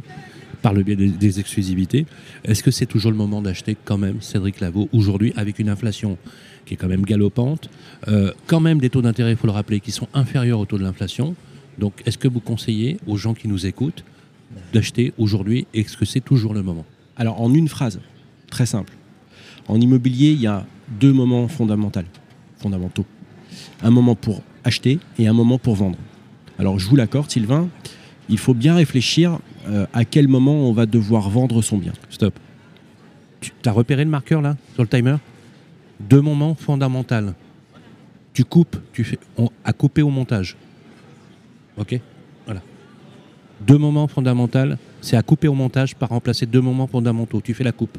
par 0.62 0.72
le 0.72 0.82
biais 0.82 0.96
des, 0.96 1.08
des 1.08 1.40
exclusivités. 1.40 2.06
Est-ce 2.44 2.62
que 2.62 2.70
c'est 2.70 2.86
toujours 2.86 3.10
le 3.10 3.16
moment 3.16 3.42
d'acheter 3.42 3.76
quand 3.84 3.98
même 3.98 4.20
Cédric 4.20 4.60
Lavaux 4.60 4.88
aujourd'hui 4.92 5.32
avec 5.36 5.58
une 5.58 5.68
inflation 5.68 6.18
qui 6.68 6.74
est 6.74 6.76
quand 6.76 6.88
même 6.88 7.04
galopante, 7.04 7.70
euh, 8.08 8.32
quand 8.46 8.60
même 8.60 8.78
des 8.78 8.90
taux 8.90 9.02
d'intérêt, 9.02 9.32
il 9.32 9.36
faut 9.36 9.46
le 9.46 9.52
rappeler, 9.52 9.80
qui 9.80 9.90
sont 9.90 10.08
inférieurs 10.12 10.60
au 10.60 10.66
taux 10.66 10.78
de 10.78 10.82
l'inflation? 10.82 11.34
Donc, 11.78 11.94
est-ce 12.04 12.18
que 12.18 12.28
vous 12.28 12.40
conseillez 12.40 12.98
aux 13.06 13.16
gens 13.16 13.34
qui 13.34 13.48
nous 13.48 13.66
écoutent 13.66 14.04
d'acheter 14.74 15.14
aujourd'hui? 15.16 15.66
Est-ce 15.72 15.96
que 15.96 16.04
c'est 16.04 16.20
toujours 16.20 16.52
le 16.52 16.62
moment? 16.62 16.84
Alors 17.16 17.40
en 17.40 17.52
une 17.52 17.68
phrase, 17.68 18.00
très 18.50 18.66
simple. 18.66 18.92
En 19.68 19.80
immobilier, 19.80 20.30
il 20.30 20.40
y 20.40 20.46
a 20.46 20.64
deux 21.00 21.12
moments 21.12 21.46
fondamentaux. 21.48 23.04
Un 23.82 23.90
moment 23.90 24.14
pour 24.14 24.42
acheter 24.64 24.98
et 25.18 25.28
un 25.28 25.32
moment 25.32 25.58
pour 25.58 25.74
vendre. 25.74 25.98
Alors 26.58 26.78
je 26.78 26.88
vous 26.88 26.96
l'accorde, 26.96 27.30
Sylvain, 27.30 27.68
il 28.28 28.38
faut 28.38 28.54
bien 28.54 28.74
réfléchir 28.74 29.38
euh, 29.68 29.86
à 29.92 30.04
quel 30.04 30.26
moment 30.26 30.54
on 30.68 30.72
va 30.72 30.86
devoir 30.86 31.28
vendre 31.30 31.62
son 31.62 31.76
bien. 31.78 31.92
Stop. 32.10 32.34
Tu 33.40 33.52
as 33.64 33.72
repéré 33.72 34.04
le 34.04 34.10
marqueur 34.10 34.42
là, 34.42 34.56
sur 34.74 34.82
le 34.82 34.88
timer? 34.88 35.16
Deux 36.00 36.20
moments 36.20 36.54
fondamentaux. 36.54 37.32
Tu 38.32 38.44
coupes, 38.44 38.76
tu 38.92 39.04
fais 39.04 39.18
on, 39.36 39.50
à 39.64 39.72
couper 39.72 40.02
au 40.02 40.10
montage. 40.10 40.56
Ok? 41.76 42.00
Voilà. 42.46 42.62
deux 43.60 43.78
moments 43.78 44.08
fondamentaux, 44.08 44.74
c'est 45.00 45.16
à 45.16 45.22
couper 45.22 45.48
au 45.48 45.54
montage 45.54 45.94
par 45.94 46.08
remplacer 46.08 46.46
deux 46.46 46.60
moments 46.60 46.86
fondamentaux. 46.86 47.40
Tu 47.40 47.54
fais 47.54 47.64
la 47.64 47.72
coupe. 47.72 47.98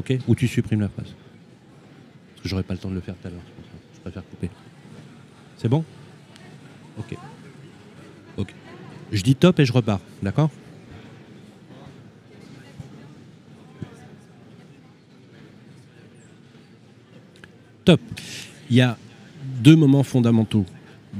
OK 0.00 0.16
Ou 0.26 0.34
tu 0.34 0.48
supprimes 0.48 0.80
la 0.80 0.88
phrase. 0.88 1.14
Parce 2.32 2.42
que 2.42 2.48
j'aurais 2.48 2.62
pas 2.62 2.72
le 2.72 2.80
temps 2.80 2.88
de 2.88 2.94
le 2.94 3.02
faire 3.02 3.14
tout 3.20 3.28
à 3.28 3.30
l'heure. 3.30 3.42
Je 3.94 4.00
préfère 4.00 4.24
couper. 4.24 4.48
C'est 5.58 5.68
bon 5.68 5.84
Ok. 6.98 7.16
Ok. 8.38 8.54
Je 9.12 9.22
dis 9.22 9.34
top 9.34 9.60
et 9.60 9.66
je 9.66 9.72
repars. 9.72 10.00
D'accord 10.22 10.50
Top. 17.84 18.00
Il 18.70 18.76
y 18.76 18.80
a 18.80 18.96
deux 19.62 19.76
moments 19.76 20.02
fondamentaux 20.02 20.64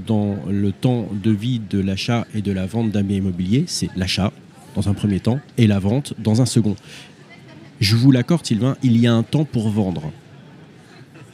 dans 0.06 0.38
le 0.48 0.72
temps 0.72 1.08
de 1.12 1.30
vie 1.30 1.58
de 1.58 1.80
l'achat 1.80 2.26
et 2.34 2.40
de 2.40 2.52
la 2.52 2.64
vente 2.64 2.92
d'un 2.92 3.02
bien 3.02 3.18
immobilier. 3.18 3.64
C'est 3.66 3.90
l'achat, 3.96 4.32
dans 4.74 4.88
un 4.88 4.94
premier 4.94 5.20
temps, 5.20 5.40
et 5.58 5.66
la 5.66 5.78
vente, 5.78 6.14
dans 6.18 6.40
un 6.40 6.46
second. 6.46 6.76
Je 7.80 7.96
vous 7.96 8.12
l'accorde, 8.12 8.44
Sylvain, 8.44 8.76
il 8.82 8.98
y 8.98 9.06
a 9.06 9.14
un 9.14 9.22
temps 9.22 9.44
pour 9.44 9.70
vendre. 9.70 10.12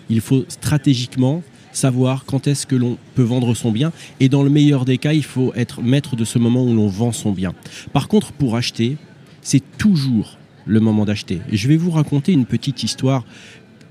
Il 0.09 0.21
faut 0.21 0.45
stratégiquement 0.49 1.43
savoir 1.73 2.25
quand 2.25 2.47
est-ce 2.47 2.67
que 2.67 2.77
l'on 2.77 2.97
peut 3.15 3.23
vendre 3.23 3.55
son 3.55 3.71
bien. 3.71 3.93
Et 4.21 4.29
dans 4.29 4.43
le 4.43 4.51
meilleur 4.51 4.85
des 4.85 4.97
cas, 4.97 5.13
il 5.13 5.25
faut 5.25 5.53
être 5.55 5.83
maître 5.83 6.17
de 6.17 6.25
ce 6.25 6.39
moment 6.39 6.65
où 6.65 6.73
l'on 6.73 6.89
vend 6.89 7.13
son 7.13 7.33
bien. 7.33 7.53
Par 7.93 8.09
contre, 8.09 8.33
pour 8.33 8.57
acheter, 8.57 8.97
c'est 9.43 9.63
toujours 9.77 10.39
le 10.65 10.81
moment 10.81 11.05
d'acheter. 11.05 11.41
Et 11.51 11.57
je 11.57 11.69
vais 11.69 11.77
vous 11.77 11.91
raconter 11.91 12.33
une 12.33 12.47
petite 12.47 12.83
histoire 12.83 13.25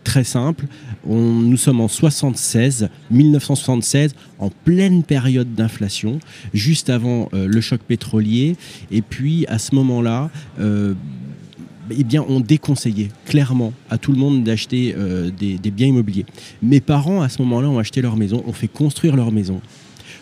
très 0.04 0.24
simple. 0.24 0.68
Nous 1.06 1.58
sommes 1.58 1.82
en 1.82 1.88
76, 1.88 2.90
1976, 3.12 4.16
en 4.40 4.50
pleine 4.50 5.04
période 5.04 5.54
d'inflation, 5.56 6.20
juste 6.54 6.90
avant 6.90 7.30
euh, 7.34 7.48
le 7.48 7.62
choc 7.62 7.82
pétrolier. 7.82 8.56
Et 8.92 9.02
puis 9.02 9.46
à 9.48 9.58
ce 9.58 9.74
moment-là, 9.76 10.30
euh, 10.60 10.94
eh 11.92 12.04
bien, 12.04 12.26
on 12.28 12.40
déconseillait 12.40 13.10
clairement 13.26 13.74
à 13.90 13.98
tout 13.98 14.12
le 14.12 14.18
monde 14.18 14.44
d'acheter 14.44 14.96
euh, 14.98 15.30
des, 15.32 15.58
des 15.58 15.72
biens 15.72 15.88
immobiliers. 15.88 16.26
Mes 16.62 16.82
parents, 16.82 17.22
à 17.22 17.30
ce 17.30 17.42
moment-là, 17.44 17.70
ont 17.70 17.80
acheté 17.80 18.02
leur 18.02 18.16
maison, 18.16 18.44
ont 18.48 18.54
fait 18.54 18.68
construire 18.68 19.16
leur 19.16 19.32
maison 19.32 19.62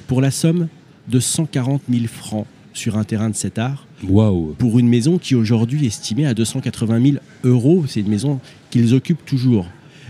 pour 0.07 0.21
la 0.21 0.31
somme 0.31 0.67
de 1.07 1.19
140 1.19 1.81
000 1.89 2.05
francs 2.07 2.45
sur 2.73 2.97
un 2.97 3.03
terrain 3.03 3.29
de 3.29 3.35
cet 3.35 3.59
art 3.59 3.85
Waouh. 4.07 4.55
pour 4.57 4.79
une 4.79 4.87
maison 4.87 5.17
qui 5.17 5.35
aujourd'hui 5.35 5.83
est 5.83 5.87
estimée 5.87 6.25
à 6.25 6.33
280 6.33 7.01
000 7.03 7.15
euros. 7.43 7.85
C'est 7.87 7.99
une 8.01 8.09
maison 8.09 8.39
qu'ils 8.69 8.93
occupent 8.93 9.25
toujours. 9.25 9.67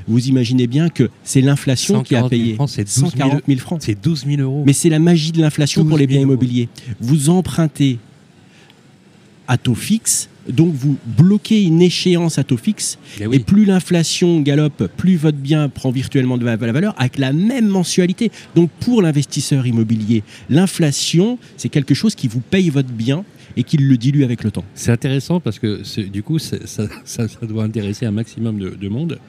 Vous 0.07 0.27
imaginez 0.27 0.67
bien 0.67 0.89
que 0.89 1.09
c'est 1.23 1.41
l'inflation 1.41 2.03
qui 2.03 2.15
a 2.15 2.19
140 2.21 2.31
000 2.31 2.41
payé. 2.43 2.55
francs, 2.55 2.69
c'est 2.69 2.83
12 2.83 2.93
000 2.95 3.09
140 3.11 3.41
000 3.47 3.59
francs. 3.59 3.81
C'est 3.81 4.01
12 4.01 4.25
000 4.27 4.41
euros. 4.41 4.63
Mais 4.65 4.73
c'est 4.73 4.89
la 4.89 4.99
magie 4.99 5.31
de 5.31 5.41
l'inflation 5.41 5.81
12 5.81 5.89
pour 5.89 5.97
les 5.97 6.05
000 6.05 6.09
biens 6.11 6.21
euros. 6.21 6.33
immobiliers. 6.33 6.69
Vous 6.99 7.29
empruntez 7.29 7.99
à 9.47 9.57
taux 9.57 9.75
fixe, 9.75 10.29
donc 10.49 10.73
vous 10.73 10.97
bloquez 11.17 11.63
une 11.63 11.81
échéance 11.81 12.37
à 12.37 12.43
taux 12.43 12.57
fixe, 12.57 12.97
Eh 13.19 13.23
et 13.35 13.39
plus 13.39 13.65
l'inflation 13.65 14.41
galope, 14.41 14.87
plus 14.97 15.15
votre 15.15 15.37
bien 15.37 15.69
prend 15.69 15.91
virtuellement 15.91 16.37
de 16.37 16.45
la 16.45 16.55
valeur 16.57 16.93
avec 16.97 17.17
la 17.17 17.31
même 17.33 17.67
mensualité. 17.67 18.31
Donc 18.55 18.69
pour 18.79 19.01
l'investisseur 19.01 19.65
immobilier, 19.67 20.23
l'inflation, 20.49 21.37
c'est 21.57 21.69
quelque 21.69 21.93
chose 21.93 22.15
qui 22.15 22.27
vous 22.27 22.39
paye 22.41 22.69
votre 22.69 22.89
bien 22.91 23.23
et 23.55 23.63
qui 23.63 23.77
le 23.77 23.97
dilue 23.97 24.23
avec 24.23 24.43
le 24.43 24.51
temps. 24.51 24.63
C'est 24.73 24.91
intéressant 24.91 25.39
parce 25.39 25.59
que 25.59 25.81
du 26.07 26.23
coup, 26.23 26.39
ça, 26.39 26.57
ça- 26.65 26.87
ça 27.05 27.27
doit 27.47 27.63
intéresser 27.63 28.05
un 28.05 28.11
maximum 28.11 28.57
de, 28.57 28.69
de 28.69 28.89
monde. 28.89 29.19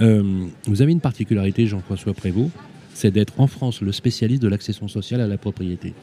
Euh, 0.00 0.22
vous 0.66 0.82
avez 0.82 0.92
une 0.92 1.00
particularité, 1.00 1.66
Jean-François 1.66 2.14
Prévost, 2.14 2.50
c'est 2.94 3.10
d'être 3.10 3.34
en 3.40 3.46
France 3.46 3.80
le 3.80 3.90
spécialiste 3.90 4.42
de 4.42 4.48
l'accession 4.48 4.86
sociale 4.86 5.20
à 5.20 5.26
la 5.26 5.38
propriété. 5.38 5.94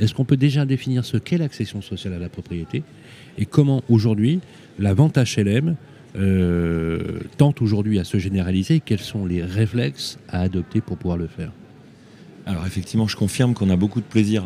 Est-ce 0.00 0.14
qu'on 0.14 0.24
peut 0.24 0.36
déjà 0.36 0.64
définir 0.64 1.04
ce 1.04 1.16
qu'est 1.18 1.38
l'accession 1.38 1.80
sociale 1.82 2.14
à 2.14 2.18
la 2.18 2.28
propriété 2.28 2.82
et 3.38 3.46
comment 3.46 3.82
aujourd'hui 3.88 4.40
la 4.78 4.94
vente 4.94 5.16
HLM 5.18 5.76
euh, 6.16 7.20
tente 7.36 7.62
aujourd'hui 7.62 7.98
à 7.98 8.04
se 8.04 8.18
généraliser? 8.18 8.76
Et 8.76 8.80
quels 8.80 9.00
sont 9.00 9.26
les 9.26 9.42
réflexes 9.44 10.18
à 10.28 10.40
adopter 10.40 10.80
pour 10.80 10.96
pouvoir 10.96 11.16
le 11.18 11.26
faire? 11.28 11.52
Alors 12.46 12.66
effectivement, 12.66 13.06
je 13.06 13.16
confirme 13.16 13.54
qu'on 13.54 13.70
a 13.70 13.76
beaucoup 13.76 14.00
de 14.00 14.06
plaisir 14.06 14.42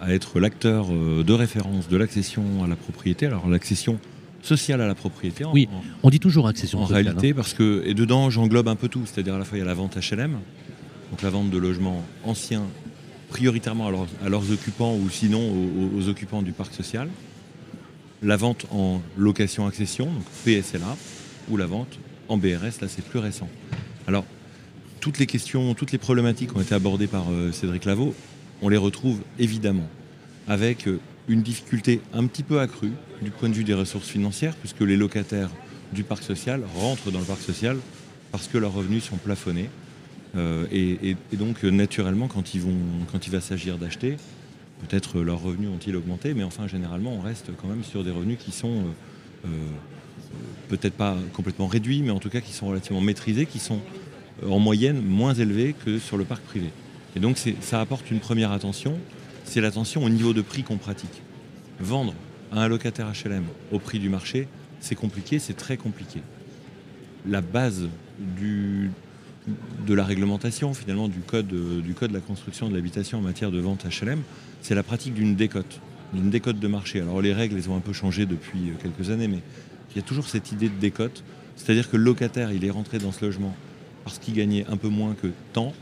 à, 0.00 0.04
à 0.06 0.12
être 0.12 0.40
l'acteur 0.40 0.88
euh, 0.92 1.22
de 1.22 1.32
référence 1.32 1.88
de 1.88 1.96
l'accession 1.96 2.42
à 2.64 2.66
la 2.66 2.76
propriété. 2.76 3.26
Alors 3.26 3.48
l'accession 3.48 3.98
sociale 4.42 4.80
à 4.80 4.86
la 4.86 4.94
propriété. 4.94 5.44
en- 5.44 5.52
Oui, 5.52 5.68
en- 5.72 5.82
On 6.02 6.10
dit 6.10 6.20
toujours 6.20 6.48
accession 6.48 6.80
En 6.80 6.86
sociale. 6.86 7.04
réalité, 7.04 7.32
parce 7.34 7.54
que, 7.54 7.82
et 7.86 7.94
dedans, 7.94 8.28
j'englobe 8.30 8.68
un 8.68 8.76
peu 8.76 8.88
tout. 8.88 9.02
C'est-à-dire 9.06 9.34
à 9.34 9.38
la 9.38 9.44
fois, 9.44 9.56
il 9.56 9.60
y 9.60 9.64
a 9.64 9.66
la 9.66 9.74
vente 9.74 9.96
HLM, 9.96 10.32
donc 11.10 11.22
la 11.22 11.30
vente 11.30 11.50
de 11.50 11.58
logements 11.58 12.04
anciens, 12.24 12.64
prioritairement 13.28 13.88
à 13.88 14.28
leurs, 14.28 14.50
occupants 14.50 14.96
ou 14.96 15.10
sinon 15.10 15.40
aux, 15.40 15.98
aux 15.98 16.08
occupants 16.08 16.42
du 16.42 16.52
parc 16.52 16.74
social. 16.74 17.08
La 18.22 18.36
vente 18.36 18.66
en 18.70 19.00
location-accession, 19.16 20.06
donc 20.06 20.24
PSLA, 20.44 20.96
ou 21.50 21.56
la 21.56 21.66
vente 21.66 21.98
en 22.28 22.36
BRS, 22.36 22.80
là 22.80 22.88
c'est 22.88 23.04
plus 23.04 23.18
récent. 23.18 23.48
Alors, 24.06 24.24
toutes 25.00 25.18
les 25.18 25.26
questions, 25.26 25.74
toutes 25.74 25.92
les 25.92 25.98
problématiques 25.98 26.56
ont 26.56 26.60
été 26.60 26.74
abordées 26.74 27.06
par 27.06 27.30
euh, 27.30 27.52
Cédric 27.52 27.84
Lavaux, 27.84 28.14
on 28.62 28.68
les 28.68 28.76
retrouve 28.76 29.20
évidemment 29.38 29.88
avec 30.48 30.88
euh, 30.88 30.98
une 31.28 31.42
difficulté 31.42 32.00
un 32.12 32.26
petit 32.26 32.42
peu 32.42 32.60
accrue 32.60 32.92
du 33.22 33.30
point 33.30 33.48
de 33.48 33.54
vue 33.54 33.64
des 33.64 33.74
ressources 33.74 34.08
financières, 34.08 34.54
puisque 34.56 34.80
les 34.80 34.96
locataires 34.96 35.50
du 35.92 36.02
parc 36.02 36.22
social 36.22 36.62
rentrent 36.74 37.10
dans 37.10 37.20
le 37.20 37.24
parc 37.24 37.40
social 37.40 37.76
parce 38.32 38.48
que 38.48 38.58
leurs 38.58 38.72
revenus 38.72 39.04
sont 39.04 39.16
plafonnés. 39.16 39.70
Euh, 40.36 40.66
et, 40.70 41.16
donc, 41.36 41.64
euh, 41.64 41.70
naturellement, 41.70 42.28
quand, 42.28 42.54
il 42.54 43.30
va 43.30 43.40
s'agir 43.40 43.78
d'acheter, 43.78 44.16
peut-être 44.86 45.18
euh, 45.18 45.24
leurs 45.24 45.40
revenus 45.40 45.70
ont-ils 45.70 45.96
augmenté, 45.96 46.34
mais 46.34 46.44
enfin, 46.44 46.66
généralement, 46.66 47.14
on 47.14 47.20
reste 47.20 47.50
quand 47.60 47.68
même 47.68 47.84
sur 47.84 48.04
des 48.04 48.10
revenus 48.10 48.38
qui 48.38 48.52
sont 48.52 48.84
peut-être 50.68 50.94
pas 50.94 51.16
complètement 51.32 51.68
réduits, 51.68 52.02
mais 52.02 52.10
en 52.10 52.18
tout 52.18 52.28
cas 52.28 52.40
qui 52.40 52.52
sont 52.52 52.66
relativement 52.66 53.00
maîtrisés, 53.00 53.46
qui 53.46 53.60
sont 53.60 53.78
en 54.46 54.58
moyenne 54.58 55.00
moins 55.00 55.32
élevés 55.32 55.74
que 55.84 55.98
sur 55.98 56.18
le 56.18 56.24
parc 56.24 56.42
privé. 56.42 56.68
Et 57.16 57.20
donc, 57.20 57.38
ça 57.60 57.80
apporte 57.80 58.10
une 58.10 58.18
première 58.18 58.52
attention, 58.52 58.98
c'est 59.44 59.60
l'attention 59.60 60.04
au 60.04 60.10
niveau 60.10 60.34
de 60.34 60.42
prix 60.42 60.64
qu'on 60.64 60.76
pratique. 60.76 61.22
Vendre 61.80 62.14
à 62.52 62.62
un 62.62 62.68
locataire 62.68 63.06
HLM 63.06 63.44
au 63.72 63.78
prix 63.78 64.00
du 64.00 64.08
marché, 64.08 64.48
c'est 64.80 64.96
compliqué, 64.96 65.38
c'est 65.38 65.56
très 65.56 65.76
compliqué. 65.76 66.20
La 67.26 67.40
base 67.40 67.88
du, 68.18 68.90
de 69.86 69.94
la 69.94 70.04
réglementation, 70.04 70.74
finalement, 70.74 71.08
du 71.08 71.20
code, 71.20 71.52
euh, 71.52 71.80
du 71.80 71.94
code 71.94 72.10
de 72.10 72.14
la 72.14 72.20
construction 72.20 72.68
de 72.68 72.74
l'habitation 72.74 73.18
en 73.18 73.22
matière 73.22 73.50
de 73.50 73.58
vente 73.60 73.84
HLM, 73.84 74.20
c'est 74.62 74.74
la 74.74 74.82
pratique 74.82 75.14
d'une 75.14 75.34
décote, 75.36 75.80
d'une 76.12 76.30
décote 76.30 76.58
de 76.58 76.68
marché. 76.68 77.00
Alors 77.00 77.20
les 77.22 77.32
règles, 77.32 77.56
elles 77.56 77.68
ont 77.70 77.76
un 77.76 77.80
peu 77.80 77.92
changé 77.92 78.26
depuis 78.26 78.70
euh, 78.70 78.72
quelques 78.82 79.10
années, 79.10 79.28
mais 79.28 79.40
il 79.92 79.96
y 79.96 80.00
a 80.00 80.02
toujours 80.02 80.28
cette 80.28 80.52
idée 80.52 80.68
de 80.68 80.78
décote, 80.80 81.22
c'est-à-dire 81.56 81.90
que 81.90 81.96
le 81.96 82.04
locataire, 82.04 82.52
il 82.52 82.64
est 82.64 82.70
rentré 82.70 82.98
dans 82.98 83.12
ce 83.12 83.24
logement 83.24 83.54
parce 84.04 84.18
qu'il 84.18 84.34
gagnait 84.34 84.64
un 84.68 84.76
peu 84.76 84.88
moins 84.88 85.14
que 85.20 85.28
tant, 85.52 85.72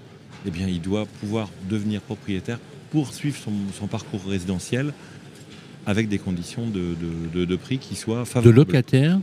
eh 0.46 0.50
bien, 0.50 0.66
il 0.68 0.80
doit 0.80 1.06
pouvoir 1.20 1.48
devenir 1.68 2.00
propriétaire, 2.00 2.58
poursuivre 2.90 3.36
son, 3.36 3.52
son 3.78 3.86
parcours 3.86 4.20
résidentiel 4.26 4.92
avec 5.86 6.08
des 6.08 6.18
conditions 6.18 6.66
de, 6.68 6.94
de- 7.34 7.40
de- 7.40 7.44
de 7.44 7.56
prix 7.56 7.78
qui 7.78 7.94
soient 7.94 8.20
De 8.20 8.24
favorables. 8.24 8.56
locataire, 8.56 9.20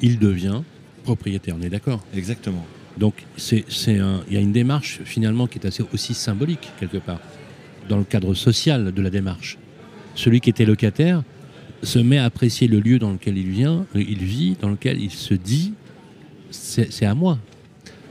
il 0.00 0.18
devient 0.18 0.62
propriétaire, 1.02 1.56
on 1.58 1.62
est 1.62 1.70
d'accord? 1.70 2.04
Exactement. 2.14 2.64
Donc 2.96 3.14
il 3.52 3.64
y 4.30 4.36
a 4.36 4.40
une 4.40 4.52
démarche 4.52 5.00
finalement 5.04 5.46
qui 5.46 5.58
est 5.58 5.66
assez 5.66 5.84
aussi 5.92 6.14
symbolique 6.14 6.70
quelque 6.80 6.96
part 6.98 7.20
dans 7.88 7.98
le 7.98 8.04
cadre 8.04 8.34
social 8.34 8.92
de 8.92 9.02
la 9.02 9.10
démarche. 9.10 9.58
Celui 10.14 10.40
qui 10.40 10.50
était 10.50 10.64
locataire 10.64 11.22
se 11.82 11.98
met 11.98 12.18
à 12.18 12.24
apprécier 12.24 12.68
le 12.68 12.80
lieu 12.80 12.98
dans 12.98 13.12
lequel 13.12 13.36
il 13.36 13.48
vient, 13.48 13.86
il 13.94 14.24
vit, 14.24 14.56
dans 14.60 14.70
lequel 14.70 15.00
il 15.00 15.10
se 15.10 15.34
dit 15.34 15.74
c'est, 16.50 17.04
à 17.04 17.14
moi, 17.14 17.38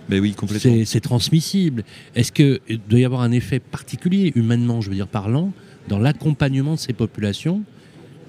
Ben 0.08 0.20
oui, 0.20 0.34
complètement. 0.34 0.72
c'est, 0.72 0.86
c'est 0.86 1.00
transmissible. 1.00 1.84
Est-ce 2.16 2.32
qu'il 2.32 2.80
doit 2.88 3.00
y 3.00 3.06
avoir 3.06 3.22
un 3.22 3.32
effet 3.32 3.60
particulier, 3.60 4.32
humainement, 4.36 4.82
je 4.82 4.90
veux 4.90 4.96
dire 4.96 5.08
parlant, 5.08 5.52
dans 5.88 5.98
l'accompagnement 6.00 6.76
de 6.76 6.80
ces 6.80 6.94
populations 6.94 7.64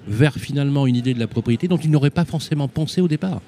vers 0.08 0.34
finalement 0.34 0.86
une 0.86 0.96
idée 0.96 1.14
de 1.14 1.18
la 1.18 1.26
propriété 1.26 1.68
dont 1.68 1.76
ils 1.76 1.90
n'auraient 1.90 2.10
pas 2.10 2.24
forcément 2.24 2.68
pensé 2.68 3.00
au 3.00 3.08
départ? 3.08 3.42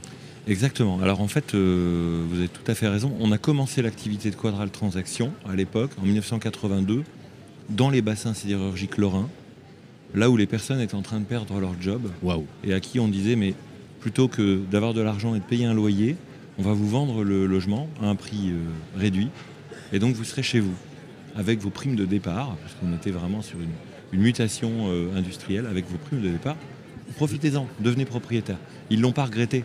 Exactement. 0.48 0.98
Alors 1.02 1.20
en 1.20 1.28
fait, 1.28 1.54
euh, 1.54 2.24
vous 2.30 2.38
avez 2.38 2.48
tout 2.48 2.68
à 2.70 2.74
fait 2.74 2.88
raison. 2.88 3.14
On 3.20 3.32
a 3.32 3.38
commencé 3.38 3.82
l'activité 3.82 4.30
de 4.30 4.34
Quadral 4.34 4.70
Transaction 4.70 5.30
à 5.46 5.54
l'époque, 5.54 5.90
en 6.00 6.06
1982, 6.06 7.04
dans 7.68 7.90
les 7.90 8.00
bassins 8.00 8.32
sidérurgiques 8.32 8.96
lorrains, 8.96 9.28
là 10.14 10.30
où 10.30 10.38
les 10.38 10.46
personnes 10.46 10.80
étaient 10.80 10.94
en 10.94 11.02
train 11.02 11.20
de 11.20 11.26
perdre 11.26 11.60
leur 11.60 11.74
job 11.78 12.10
Waouh 12.22 12.46
et 12.64 12.72
à 12.72 12.80
qui 12.80 12.98
on 12.98 13.08
disait 13.08 13.36
mais 13.36 13.52
plutôt 14.00 14.26
que 14.26 14.62
d'avoir 14.70 14.94
de 14.94 15.02
l'argent 15.02 15.34
et 15.34 15.38
de 15.38 15.44
payer 15.44 15.66
un 15.66 15.74
loyer, 15.74 16.16
on 16.58 16.62
va 16.62 16.72
vous 16.72 16.88
vendre 16.88 17.24
le 17.24 17.44
logement 17.44 17.86
à 18.00 18.06
un 18.06 18.14
prix 18.14 18.50
euh, 18.50 18.98
réduit 18.98 19.28
et 19.92 19.98
donc 19.98 20.14
vous 20.14 20.24
serez 20.24 20.42
chez 20.42 20.60
vous 20.60 20.74
avec 21.36 21.60
vos 21.60 21.70
primes 21.70 21.94
de 21.94 22.06
départ, 22.06 22.56
parce 22.62 22.74
qu'on 22.74 22.96
était 22.96 23.10
vraiment 23.10 23.42
sur 23.42 23.58
une, 23.58 23.68
une 24.12 24.22
mutation 24.22 24.70
euh, 24.88 25.14
industrielle 25.14 25.66
avec 25.66 25.86
vos 25.90 25.98
primes 25.98 26.22
de 26.22 26.30
départ. 26.30 26.56
Profitez-en, 27.16 27.68
devenez 27.80 28.06
propriétaire. 28.06 28.58
Ils 28.88 29.00
l'ont 29.00 29.12
pas 29.12 29.26
regretté. 29.26 29.64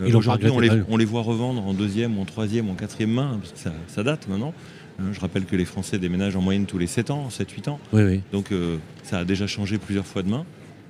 Euh, 0.00 0.12
Aujourd'hui, 0.14 0.50
on 0.50 0.60
les, 0.60 0.70
on 0.88 0.96
voit 0.98 1.22
revendre 1.22 1.66
en 1.66 1.74
deuxième, 1.74 2.18
en 2.18 2.24
troisième, 2.24 2.68
ou 2.68 2.72
en 2.72 2.74
quatrième 2.74 3.10
main, 3.10 3.38
parce 3.40 3.52
que 3.52 3.58
ça, 3.58 3.72
ça 3.88 4.02
date 4.02 4.28
maintenant. 4.28 4.54
Hein, 5.00 5.10
je 5.12 5.20
rappelle 5.20 5.44
que 5.44 5.56
les 5.56 5.64
Français 5.64 5.98
déménagent 5.98 6.36
en 6.36 6.40
moyenne 6.40 6.66
tous 6.66 6.78
les 6.78 6.86
7 6.86 7.10
ans, 7.10 7.28
7-8 7.28 7.70
ans. 7.70 7.78
Oui, 7.92 8.02
oui. 8.02 8.20
Donc 8.32 8.52
euh, 8.52 8.76
ça 9.04 9.18
a 9.18 9.24
déjà 9.24 9.46
changé 9.46 9.78
plusieurs 9.78 10.06
fois 10.06 10.22
de 10.22 10.28
main. 10.28 10.44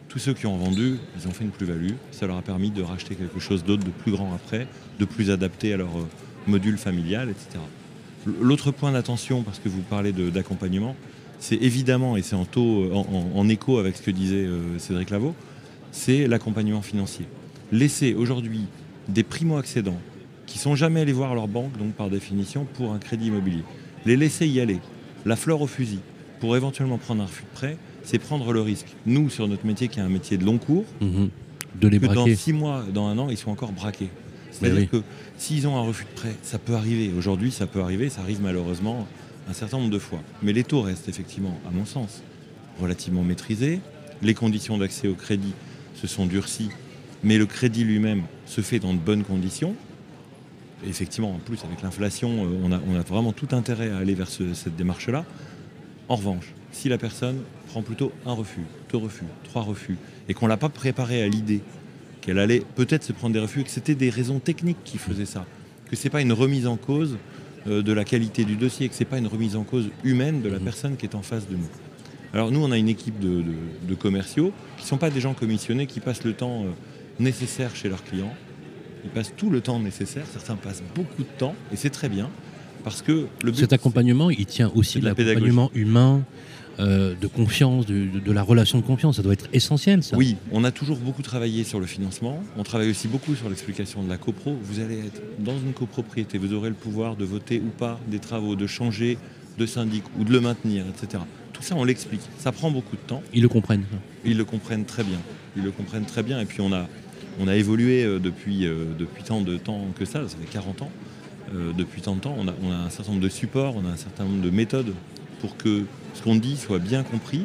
Tous 0.09 0.19
ceux 0.19 0.33
qui 0.33 0.47
ont 0.47 0.57
vendu, 0.57 0.97
ils 1.19 1.29
ont 1.29 1.33
fait 1.33 1.45
une 1.45 1.51
plus-value. 1.51 1.93
Ça 2.13 2.27
leur 2.27 2.39
a 2.39 2.43
permis 2.43 2.71
de 2.71 2.83
racheter 2.83 3.15
quelque 3.15 3.41
chose 3.41 3.65
d'autre 3.65 3.85
de 3.85 3.91
plus 3.91 4.13
grand 4.13 4.35
après, 4.35 4.67
de 4.99 5.05
plus 5.05 5.31
adapté 5.31 5.75
à 5.75 5.77
leur 5.77 5.99
euh, 5.99 6.07
module 6.47 6.79
familial, 6.79 7.29
etc. 7.29 7.59
L'autre 8.41 8.71
point 8.71 8.93
d'attention, 8.93 9.43
parce 9.43 9.59
que 9.59 9.69
vous 9.69 9.83
parlez 9.83 10.13
d'accompagnement, 10.13 10.97
c'est 11.39 11.57
évidemment, 11.57 12.17
et 12.17 12.23
c'est 12.23 12.35
en, 12.35 12.47
en, 12.55 13.49
écho 13.49 13.79
avec 13.79 13.97
ce 13.97 14.03
que 14.03 14.11
disait 14.11 14.45
euh, 14.45 14.79
Cédric 14.79 15.11
Lavaux, 15.11 15.35
c'est 15.93 16.27
l'accompagnement 16.27 16.83
financier. 16.83 17.27
Laisser 17.71 18.15
aujourd'hui 18.15 18.67
des 19.09 19.23
primo-accédants 19.23 19.99
qui 20.47 20.59
sont 20.59 20.75
jamais 20.75 21.01
allés 21.01 21.13
voir 21.13 21.35
leur 21.35 21.49
banque, 21.49 21.77
donc 21.79 21.93
par 21.93 22.11
définition, 22.11 22.67
pour 22.75 22.93
un 22.93 22.99
crédit 22.99 23.27
immobilier, 23.27 23.63
les 24.07 24.17
laisser 24.17 24.47
y 24.47 24.61
aller, 24.61 24.79
la 25.27 25.37
fleur 25.37 25.61
au 25.61 25.67
fusil, 25.67 26.01
pour 26.41 26.57
éventuellement 26.57 26.99
prendre 26.99 27.23
un 27.23 27.27
refus 27.27 27.43
de 27.43 27.55
prêt, 27.55 27.77
c'est 28.03 28.19
prendre 28.19 28.53
le 28.53 28.61
risque. 28.63 28.87
Nous, 29.05 29.29
sur 29.29 29.49
notre 29.49 29.67
métier, 29.67 29.89
qui 29.89 29.99
est 29.99 30.03
un 30.03 30.09
métier 30.09 30.39
de 30.39 30.45
long 30.45 30.59
cours, 30.59 30.85
mhm. 31.01 31.29
de 31.81 31.89
les 31.89 32.01
que 32.01 32.07
dans 32.07 32.27
six 32.35 32.53
mois, 32.53 32.85
dans 32.93 33.07
un 33.09 33.19
an, 33.19 33.29
ils 33.29 33.37
sont 33.37 33.51
encore 33.51 33.73
braqués. 33.73 34.09
C'est-à-dire 34.51 34.91
que 34.91 35.03
s'ils 35.37 35.69
ont 35.69 35.77
un 35.77 35.83
refus 35.83 36.05
de 36.05 36.21
prêt, 36.21 36.35
ça 36.43 36.59
peut 36.59 36.75
arriver. 36.75 37.13
Aujourd'hui, 37.17 37.51
ça 37.53 37.67
peut 37.67 37.81
arriver, 37.81 38.09
ça 38.09 38.23
arrive 38.23 38.41
malheureusement 38.41 39.07
un 39.49 39.53
certain 39.53 39.79
nombre 39.79 39.91
de 39.91 39.99
fois. 39.99 40.21
Mais 40.43 40.53
les 40.53 40.65
taux 40.65 40.83
restent 40.83 41.09
effectivement, 41.09 41.59
à 41.69 41.71
mon 41.71 41.85
sens, 41.85 42.23
relativement 42.81 43.23
maîtrisés. 43.23 43.81
Les 44.23 44.35
conditions 44.35 44.79
d'accès 44.79 45.07
au 45.07 45.15
crédit 45.15 45.53
se 45.95 46.07
sont 46.07 46.27
durcies, 46.27 46.71
mais 47.23 47.39
le 47.39 47.47
crédit 47.47 47.85
lui-même 47.85 48.23
se 48.47 48.61
fait 48.61 48.79
dans 48.79 48.93
de 48.93 48.99
bonnes 48.99 49.25
conditions. 49.25 49.75
effectivement, 50.87 51.33
en 51.33 51.39
plus, 51.39 51.65
avec 51.65 51.83
l'inflation, 51.83 52.45
euh, 52.45 52.79
on 52.87 52.95
a, 52.95 53.01
vraiment 53.03 53.33
tout 53.33 53.49
intérêt 53.53 53.91
à 53.91 53.99
aller 53.99 54.15
vers 54.15 54.29
cette 54.29 54.77
démarche-là. 54.77 55.25
En 56.09 56.17
revanche, 56.17 56.55
si 56.73 56.89
la 56.89 56.99
personne 56.99 57.39
prend 57.69 57.83
plutôt 57.83 58.13
un 58.25 58.33
refus, 58.33 58.65
deux 58.91 58.99
refus, 58.99 59.25
trois 59.45 59.63
refus, 59.63 59.97
et 60.29 60.35
qu'on 60.35 60.47
ne 60.47 60.51
l'a 60.51 60.57
pas 60.57 60.69
préparé 60.69 61.23
à 61.23 61.29
l'idée 61.29 61.61
qu'elle 62.21 62.39
allait 62.39 62.63
peut-être 62.77 63.05
se 63.05 63.13
prendre 63.13 63.33
des 63.33 63.41
refus, 63.41 63.65
que 63.65 63.71
c'était 63.71 63.95
des 63.95 64.11
raisons 64.11 64.39
techniques 64.39 64.83
qui 64.85 64.99
faisaient 64.99 65.27
ça, 65.27 65.47
que 65.91 65.97
ce 65.97 66.05
n'est 66.05 66.11
pas 66.11 66.21
une 66.21 66.33
remise 66.33 66.67
en 66.67 66.77
cause 66.77 67.19
euh, 67.67 67.83
de 67.83 67.93
la 67.93 68.05
qualité 68.05 68.45
du 68.45 68.57
dossier, 68.57 68.89
que 68.89 68.95
ce 68.95 69.01
n'est 69.01 69.11
pas 69.11 69.19
une 69.19 69.27
remise 69.27 69.57
en 69.57 69.65
cause 69.65 69.91
humaine 70.05 70.43
de 70.43 70.49
la 70.49 70.59
mmh. 70.59 70.65
personne 70.65 70.97
qui 70.97 71.07
est 71.07 71.15
en 71.15 71.23
face 71.23 71.49
de 71.49 71.57
nous. 71.57 71.69
Alors 72.33 72.51
nous, 72.51 72.63
on 72.63 72.71
a 72.71 72.79
une 72.79 72.89
équipe 72.89 73.19
de, 73.19 73.95
commerciaux 73.95 74.53
qui 74.77 74.85
ne 74.85 74.89
sont 74.89 74.99
pas 74.99 75.11
des 75.11 75.21
gens 75.21 75.35
commissionnés, 75.35 75.87
qui 75.87 76.01
passent 76.01 76.25
le 76.25 76.35
temps 76.35 76.65
euh, 76.65 76.69
nécessaire 77.19 77.75
chez 77.75 77.89
leurs 77.89 78.05
clients. 78.05 78.35
Ils 79.05 79.11
passent 79.11 79.33
tout 79.37 79.51
le 79.51 79.61
temps 79.61 79.79
nécessaire, 79.79 80.25
certains 80.31 80.57
passent 80.57 80.83
beaucoup 80.95 81.23
de 81.23 81.39
temps, 81.39 81.55
et 81.73 81.77
c'est 81.77 81.91
très 81.91 82.09
bien, 82.09 82.31
parce 82.85 83.03
que 83.03 83.27
le 83.43 83.55
Cet 83.55 83.73
accompagnement, 83.73 84.31
il 84.31 84.47
tient 84.47 84.71
aussi 84.75 85.01
de 85.01 85.05
l'accompagnement 85.05 85.71
humain, 85.75 86.25
euh, 86.81 87.15
de 87.21 87.27
confiance, 87.27 87.87
de, 87.87 88.33
la 88.33 88.43
relation 88.43 88.79
de 88.79 88.85
confiance. 88.85 89.17
Ça 89.17 89.23
doit 89.23 89.33
être 89.33 89.49
essentiel, 89.53 90.03
ça. 90.03 90.17
Oui, 90.17 90.37
on 90.53 90.63
a 90.63 90.71
toujours 90.71 90.99
beaucoup 90.99 91.23
travaillé 91.23 91.65
sur 91.65 91.81
le 91.81 91.87
financement. 91.87 92.41
On 92.57 92.63
travaille 92.63 92.91
aussi 92.91 93.09
beaucoup 93.09 93.35
sur 93.35 93.49
l'explication 93.49 94.03
de 94.03 94.09
la 94.09 94.17
copro. 94.17 94.57
Vous 94.63 94.79
allez 94.79 94.99
être 94.99 95.21
dans 95.41 95.59
une 95.59 95.73
copropriété, 95.73 96.39
vous 96.39 96.53
aurez 96.53 96.69
le 96.69 96.77
pouvoir 96.77 97.17
de 97.17 97.25
voter 97.25 97.59
ou 97.61 97.71
pas 97.71 97.99
des 98.07 98.21
travaux, 98.21 98.55
de 98.55 98.67
changer 98.69 99.19
de 99.59 99.67
syndic 99.67 100.05
ou 100.19 100.25
de 100.25 100.33
le 100.33 100.41
maintenir, 100.41 100.85
etc. 100.87 101.23
Tout 101.53 101.63
ça, 101.63 101.75
on 101.75 101.83
l'explique. 101.83 102.21
Ça 102.39 102.53
prend 102.53 102.71
beaucoup 102.71 102.95
de 102.95 103.03
temps. 103.03 103.23
Ils 103.35 103.43
le 103.43 103.49
comprennent. 103.49 103.85
Ils 104.25 104.37
le 104.37 104.45
comprennent 104.45 104.85
très 104.85 105.03
bien. 105.03 105.19
Ils 105.57 105.65
le 105.65 105.73
comprennent 105.73 106.07
très 106.07 106.23
bien. 106.23 106.39
Et 106.39 106.45
puis 106.45 106.61
on 106.61 106.73
a, 106.73 106.87
on 107.41 107.49
a 107.49 107.57
évolué 107.57 108.05
euh, 108.05 108.19
depuis, 108.19 108.67
euh, 108.67 108.85
depuis 108.99 109.23
tant 109.23 109.41
de 109.41 109.57
temps 109.57 109.87
que 109.99 110.05
ça, 110.05 110.27
ça 110.29 110.37
fait 110.37 110.51
40 110.51 110.83
ans. 110.83 110.91
depuis 111.53 112.03
tant 112.03 112.15
de 112.15 112.21
temps, 112.21 112.37
on 112.39 112.49
a, 112.49 112.55
on 112.63 112.71
a 112.71 112.77
un 112.77 112.91
certain 112.91 113.13
nombre 113.13 113.25
de 113.25 113.29
supports, 113.29 113.75
on 113.77 113.87
a 113.87 113.91
un 113.91 113.97
certain 113.97 114.25
nombre 114.25 114.43
de 114.43 114.51
méthodes 114.51 114.93
pour 115.41 115.57
que 115.57 115.85
ce 116.15 116.23
qu'on 116.23 116.37
dit 116.37 116.57
soit 116.57 116.79
bien 116.79 117.03
compris 117.03 117.43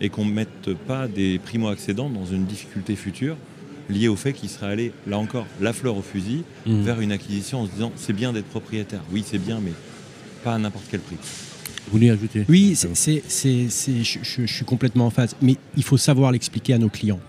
et 0.00 0.10
qu'on 0.10 0.24
ne 0.24 0.32
mette 0.32 0.74
pas 0.86 1.08
des 1.08 1.38
primo-accédants 1.38 2.10
dans 2.10 2.26
une 2.26 2.44
difficulté 2.44 2.94
future 2.94 3.36
liée 3.88 4.08
au 4.08 4.16
fait 4.16 4.34
qu'ils 4.34 4.50
seraient 4.50 4.72
allés, 4.72 4.92
là 5.06 5.18
encore, 5.18 5.46
la 5.60 5.72
fleur 5.72 5.96
au 5.96 6.02
fusil, 6.02 6.44
mmh. 6.66 6.82
vers 6.82 7.00
une 7.00 7.12
acquisition 7.12 7.60
en 7.60 7.66
se 7.66 7.70
disant 7.72 7.92
c'est 7.96 8.12
bien 8.12 8.32
d'être 8.32 8.48
propriétaire. 8.48 9.00
Oui, 9.12 9.24
c'est 9.26 9.38
bien, 9.38 9.60
mais 9.62 9.72
pas 10.44 10.54
à 10.54 10.58
n'importe 10.58 10.84
quel 10.90 11.00
prix. 11.00 11.16
Vous 11.86 11.92
voulez 11.92 12.10
ajouter 12.10 12.44
Oui, 12.48 12.76
je, 12.76 14.46
suis 14.46 14.64
complètement 14.64 15.06
en 15.06 15.10
phase. 15.10 15.34
Mais 15.40 15.56
il 15.76 15.82
faut 15.82 15.96
savoir 15.96 16.32
l'expliquer 16.32 16.74
à 16.74 16.78
nos 16.78 16.88
clients. 16.88 17.20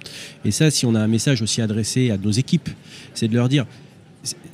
Et 0.44 0.52
ça, 0.52 0.70
si 0.72 0.86
on 0.86 0.96
a 0.96 1.00
un 1.00 1.08
message 1.08 1.42
aussi 1.42 1.62
adressé 1.62 2.12
à 2.12 2.18
nos 2.18 2.32
équipes, 2.32 2.70
c'est 3.14 3.28
de 3.28 3.36
leur 3.36 3.50
dire 3.50 3.66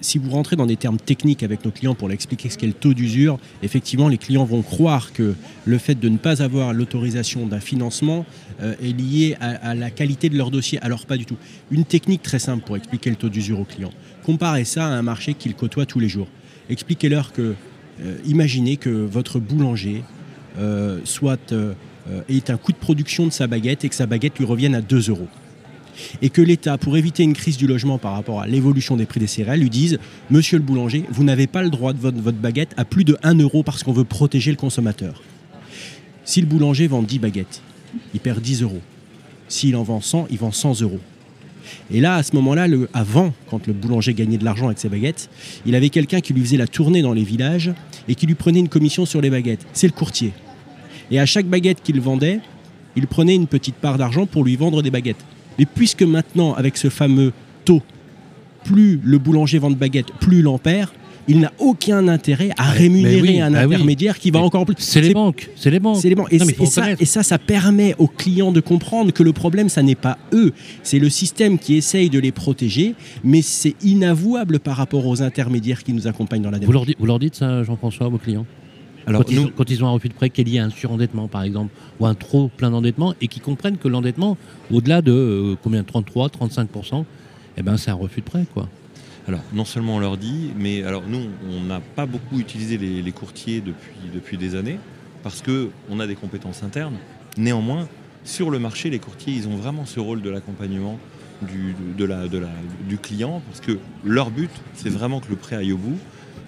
si 0.01 0.17
vous 0.17 0.29
rentrez 0.29 0.55
dans 0.55 0.65
des 0.65 0.75
termes 0.75 0.97
techniques 0.97 1.43
avec 1.43 1.65
nos 1.65 1.71
clients 1.71 1.95
pour 1.95 2.07
leur 2.07 2.13
expliquer 2.13 2.49
ce 2.49 2.57
qu'est 2.57 2.67
le 2.67 2.73
taux 2.73 2.93
d'usure, 2.93 3.39
effectivement, 3.63 4.07
les 4.07 4.17
clients 4.17 4.45
vont 4.45 4.61
croire 4.61 5.11
que 5.13 5.33
le 5.65 5.77
fait 5.77 5.95
de 5.95 6.09
ne 6.09 6.17
pas 6.17 6.43
avoir 6.43 6.73
l'autorisation 6.73 7.47
d'un 7.47 7.59
financement 7.59 8.25
euh, 8.61 8.75
est 8.81 8.97
lié 8.97 9.35
à, 9.39 9.73
la 9.73 9.89
qualité 9.89 10.29
de 10.29 10.37
leur 10.37 10.51
dossier. 10.51 10.79
Alors 10.81 11.05
pas 11.05 11.17
du 11.17 11.25
tout. 11.25 11.37
Une 11.71 11.85
technique 11.85 12.21
très 12.21 12.39
simple 12.39 12.63
pour 12.63 12.77
expliquer 12.77 13.09
le 13.09 13.15
taux 13.15 13.29
d'usure 13.29 13.59
aux 13.59 13.65
clients. 13.65 13.91
Comparez 14.23 14.65
ça 14.65 14.85
à 14.85 14.89
un 14.89 15.01
marché 15.01 15.33
qu'ils 15.33 15.55
côtoient 15.55 15.85
tous 15.85 15.99
les 15.99 16.09
jours. 16.09 16.27
Expliquez-leur 16.69 17.33
que, 17.33 17.55
imaginez 18.25 18.77
que 18.77 18.89
votre 18.89 19.39
boulanger 19.39 20.03
euh, 20.57 20.99
soit 21.03 21.53
ait 22.29 22.51
un 22.51 22.57
coût 22.57 22.71
de 22.71 22.77
production 22.77 23.25
de 23.25 23.31
sa 23.31 23.47
baguette 23.47 23.83
et 23.83 23.89
que 23.89 23.95
sa 23.95 24.05
baguette 24.05 24.37
lui 24.37 24.45
revienne 24.45 24.75
à 24.75 24.81
2 24.81 25.09
euros 25.09 25.27
et 26.21 26.29
que 26.29 26.41
l'État, 26.41 26.77
pour 26.77 26.97
éviter 26.97 27.23
une 27.23 27.33
crise 27.33 27.57
du 27.57 27.67
logement 27.67 27.97
par 27.97 28.13
rapport 28.13 28.41
à 28.41 28.47
l'évolution 28.47 28.97
des 28.97 29.05
prix 29.05 29.19
des 29.19 29.27
céréales, 29.27 29.59
lui 29.59 29.69
dise 29.69 29.99
Monsieur 30.29 30.57
le 30.57 30.63
boulanger, 30.63 31.05
vous 31.09 31.23
n'avez 31.23 31.47
pas 31.47 31.63
le 31.63 31.69
droit 31.69 31.93
de 31.93 31.99
votre, 31.99 32.19
votre 32.19 32.37
baguette 32.37 32.73
à 32.77 32.85
plus 32.85 33.03
de 33.03 33.17
1 33.23 33.35
euro 33.39 33.63
parce 33.63 33.83
qu'on 33.83 33.93
veut 33.93 34.03
protéger 34.03 34.51
le 34.51 34.57
consommateur. 34.57 35.21
Si 36.23 36.41
le 36.41 36.47
boulanger 36.47 36.87
vend 36.87 37.01
10 37.01 37.19
baguettes, 37.19 37.61
il 38.13 38.19
perd 38.19 38.41
10 38.41 38.63
euros. 38.63 38.81
S'il 39.47 39.75
en 39.75 39.83
vend 39.83 40.01
100, 40.01 40.27
il 40.31 40.37
vend 40.37 40.51
100 40.51 40.81
euros. 40.81 40.99
Et 41.91 42.01
là, 42.01 42.15
à 42.15 42.23
ce 42.23 42.35
moment-là, 42.35 42.67
avant, 42.93 43.33
quand 43.49 43.67
le 43.67 43.73
boulanger 43.73 44.13
gagnait 44.13 44.37
de 44.37 44.45
l'argent 44.45 44.65
avec 44.67 44.79
ses 44.79 44.89
baguettes, 44.89 45.29
il 45.65 45.75
avait 45.75 45.89
quelqu'un 45.89 46.21
qui 46.21 46.33
lui 46.33 46.41
faisait 46.41 46.57
la 46.57 46.67
tournée 46.67 47.01
dans 47.01 47.13
les 47.13 47.23
villages 47.23 47.71
et 48.07 48.15
qui 48.15 48.25
lui 48.25 48.35
prenait 48.35 48.59
une 48.59 48.69
commission 48.69 49.05
sur 49.05 49.21
les 49.21 49.29
baguettes. 49.29 49.65
C'est 49.73 49.87
le 49.87 49.93
courtier. 49.93 50.33
Et 51.11 51.19
à 51.19 51.25
chaque 51.25 51.45
baguette 51.45 51.81
qu'il 51.83 51.99
vendait, 52.01 52.39
il 52.95 53.07
prenait 53.07 53.35
une 53.35 53.47
petite 53.47 53.75
part 53.75 53.97
d'argent 53.97 54.25
pour 54.25 54.43
lui 54.43 54.55
vendre 54.55 54.81
des 54.81 54.91
baguettes. 54.91 55.23
Mais 55.59 55.65
puisque 55.65 56.03
maintenant, 56.03 56.53
avec 56.53 56.77
ce 56.77 56.89
fameux 56.89 57.33
taux, 57.63 57.81
plus 58.63 58.99
le 59.03 59.17
boulanger 59.17 59.59
vend 59.59 59.69
de 59.69 59.75
baguettes, 59.75 60.11
plus 60.19 60.43
perd, 60.61 60.89
il 61.27 61.39
n'a 61.39 61.51
aucun 61.59 62.07
intérêt 62.07 62.49
à 62.57 62.69
rémunérer 62.69 63.41
un 63.41 63.51
bah 63.51 63.61
intermédiaire 63.61 64.19
qui 64.19 64.31
va 64.31 64.39
encore 64.39 64.65
plus. 64.65 64.75
C'est 64.77 65.01
les 65.01 65.13
banques, 65.13 65.49
c'est 65.55 65.69
les 65.69 65.79
banques. 65.79 66.03
Et, 66.31 67.05
ça, 67.05 67.23
ça, 67.23 67.37
permet 67.37 67.95
aux 67.97 68.07
clients 68.07 68.51
de 68.51 68.59
comprendre 68.59 69.11
que 69.11 69.23
le 69.23 69.33
problème, 69.33 69.69
ça 69.69 69.83
n'est 69.83 69.95
pas 69.95 70.17
eux, 70.33 70.53
c'est 70.83 70.99
le 70.99 71.09
système 71.09 71.59
qui 71.59 71.75
essaye 71.75 72.09
de 72.09 72.19
les 72.19 72.31
protéger, 72.31 72.95
mais 73.23 73.41
c'est 73.41 73.75
inavouable 73.83 74.59
par 74.59 74.77
rapport 74.77 75.05
aux 75.05 75.21
intermédiaires 75.21 75.83
qui 75.83 75.93
nous 75.93 76.07
accompagnent 76.07 76.41
dans 76.41 76.51
la 76.51 76.59
démarche. 76.59 76.75
Vous 76.75 76.85
leur, 76.85 76.95
vous 76.99 77.05
leur 77.05 77.19
dites 77.19 77.35
ça, 77.35 77.63
Jean-François, 77.63 78.07
à 78.07 78.09
vos 78.09 78.17
clients 78.17 78.45
alors, 79.07 79.23
quand, 79.23 79.69
ils, 79.69 79.83
ont 79.83 79.87
un 79.87 79.91
refus 79.91 80.09
de 80.09 80.13
prêt 80.13 80.29
qui 80.29 80.41
est 80.41 80.43
lié 80.43 80.59
à 80.59 80.65
un 80.65 80.69
surendettement, 80.69 81.27
par 81.27 81.43
exemple, 81.43 81.71
ou 81.99 82.07
un 82.07 82.15
trop 82.15 82.47
plein 82.47 82.71
d'endettement, 82.71 83.13
et 83.21 83.27
qui 83.27 83.39
comprennent 83.39 83.77
que 83.77 83.87
l'endettement, 83.87 84.35
au-delà 84.71 85.01
de 85.01 85.11
euh, 85.11 85.55
combien 85.61 85.83
33, 85.83 86.29
35%, 86.29 87.05
eh 87.57 87.61
ben, 87.61 87.77
c'est 87.77 87.91
un 87.91 87.95
refus 87.95 88.21
de 88.21 88.25
prêt, 88.25 88.45
quoi. 88.53 88.67
Alors, 89.27 89.41
non 89.53 89.65
seulement 89.65 89.95
on 89.95 89.99
leur 89.99 90.17
dit, 90.17 90.51
mais 90.55 90.83
alors 90.83 91.03
nous, 91.07 91.29
on 91.49 91.61
n'a 91.61 91.79
pas 91.79 92.05
beaucoup 92.05 92.39
utilisé 92.39 92.77
les, 92.77 93.11
courtiers 93.11 93.61
depuis, 93.61 94.37
des 94.37 94.55
années, 94.55 94.77
parce 95.23 95.41
qu'on 95.41 95.99
a 95.99 96.05
des 96.05 96.15
compétences 96.15 96.61
internes. 96.61 96.97
Néanmoins, 97.37 97.87
sur 98.23 98.51
le 98.51 98.59
marché, 98.59 98.89
les 98.89 98.99
courtiers, 98.99 99.33
ils 99.33 99.47
ont 99.47 99.55
vraiment 99.55 99.85
ce 99.85 99.99
rôle 99.99 100.21
de 100.21 100.29
l'accompagnement 100.29 100.99
du 101.41 102.97
client, 103.01 103.41
parce 103.47 103.61
que 103.61 103.79
leur 104.03 104.29
but, 104.29 104.51
c'est 104.75 104.89
vraiment 104.89 105.19
que 105.19 105.29
le 105.29 105.35
prêt 105.35 105.55
aille 105.55 105.71
au 105.71 105.77
bout. 105.77 105.97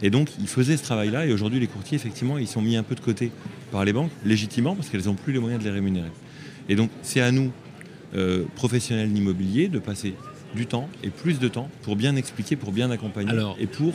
Et 0.02 0.10
donc, 0.10 0.30
ils 0.40 0.48
faisaient 0.48 0.78
ce 0.78 0.84
travail-là. 0.84 1.26
Et 1.26 1.34
aujourd'hui, 1.34 1.60
les 1.60 1.68
courtiers, 1.68 1.96
effectivement, 1.96 2.38
ils 2.38 2.48
sont 2.48 2.62
mis 2.62 2.76
un 2.76 2.84
peu 2.84 2.96
de 2.96 3.00
côté 3.00 3.32
par 3.72 3.84
les 3.86 3.94
banques, 3.94 4.12
légitimement, 4.26 4.76
parce 4.76 4.90
qu'elles 4.90 5.06
n'ont 5.06 5.16
plus 5.16 5.34
les 5.34 5.40
moyens 5.40 5.62
de 5.62 5.68
les 5.68 5.74
rémunérer. 5.74 6.12
Et 6.70 6.76
donc, 6.76 6.90
c'est 7.02 7.22
à 7.22 7.32
nous, 7.32 7.52
euh, 8.16 8.44
professionnels 8.56 9.12
d'immobilier, 9.12 9.68
de 9.68 9.80
passer 9.80 10.14
du 10.56 10.66
temps 10.66 10.90
et 11.04 11.10
plus 11.10 11.40
de 11.40 11.48
temps 11.48 11.70
pour 11.84 11.96
bien 11.96 12.16
expliquer, 12.16 12.56
pour 12.56 12.72
bien 12.72 12.92
accompagner 12.92 13.34
et 13.60 13.68
pour 13.68 13.94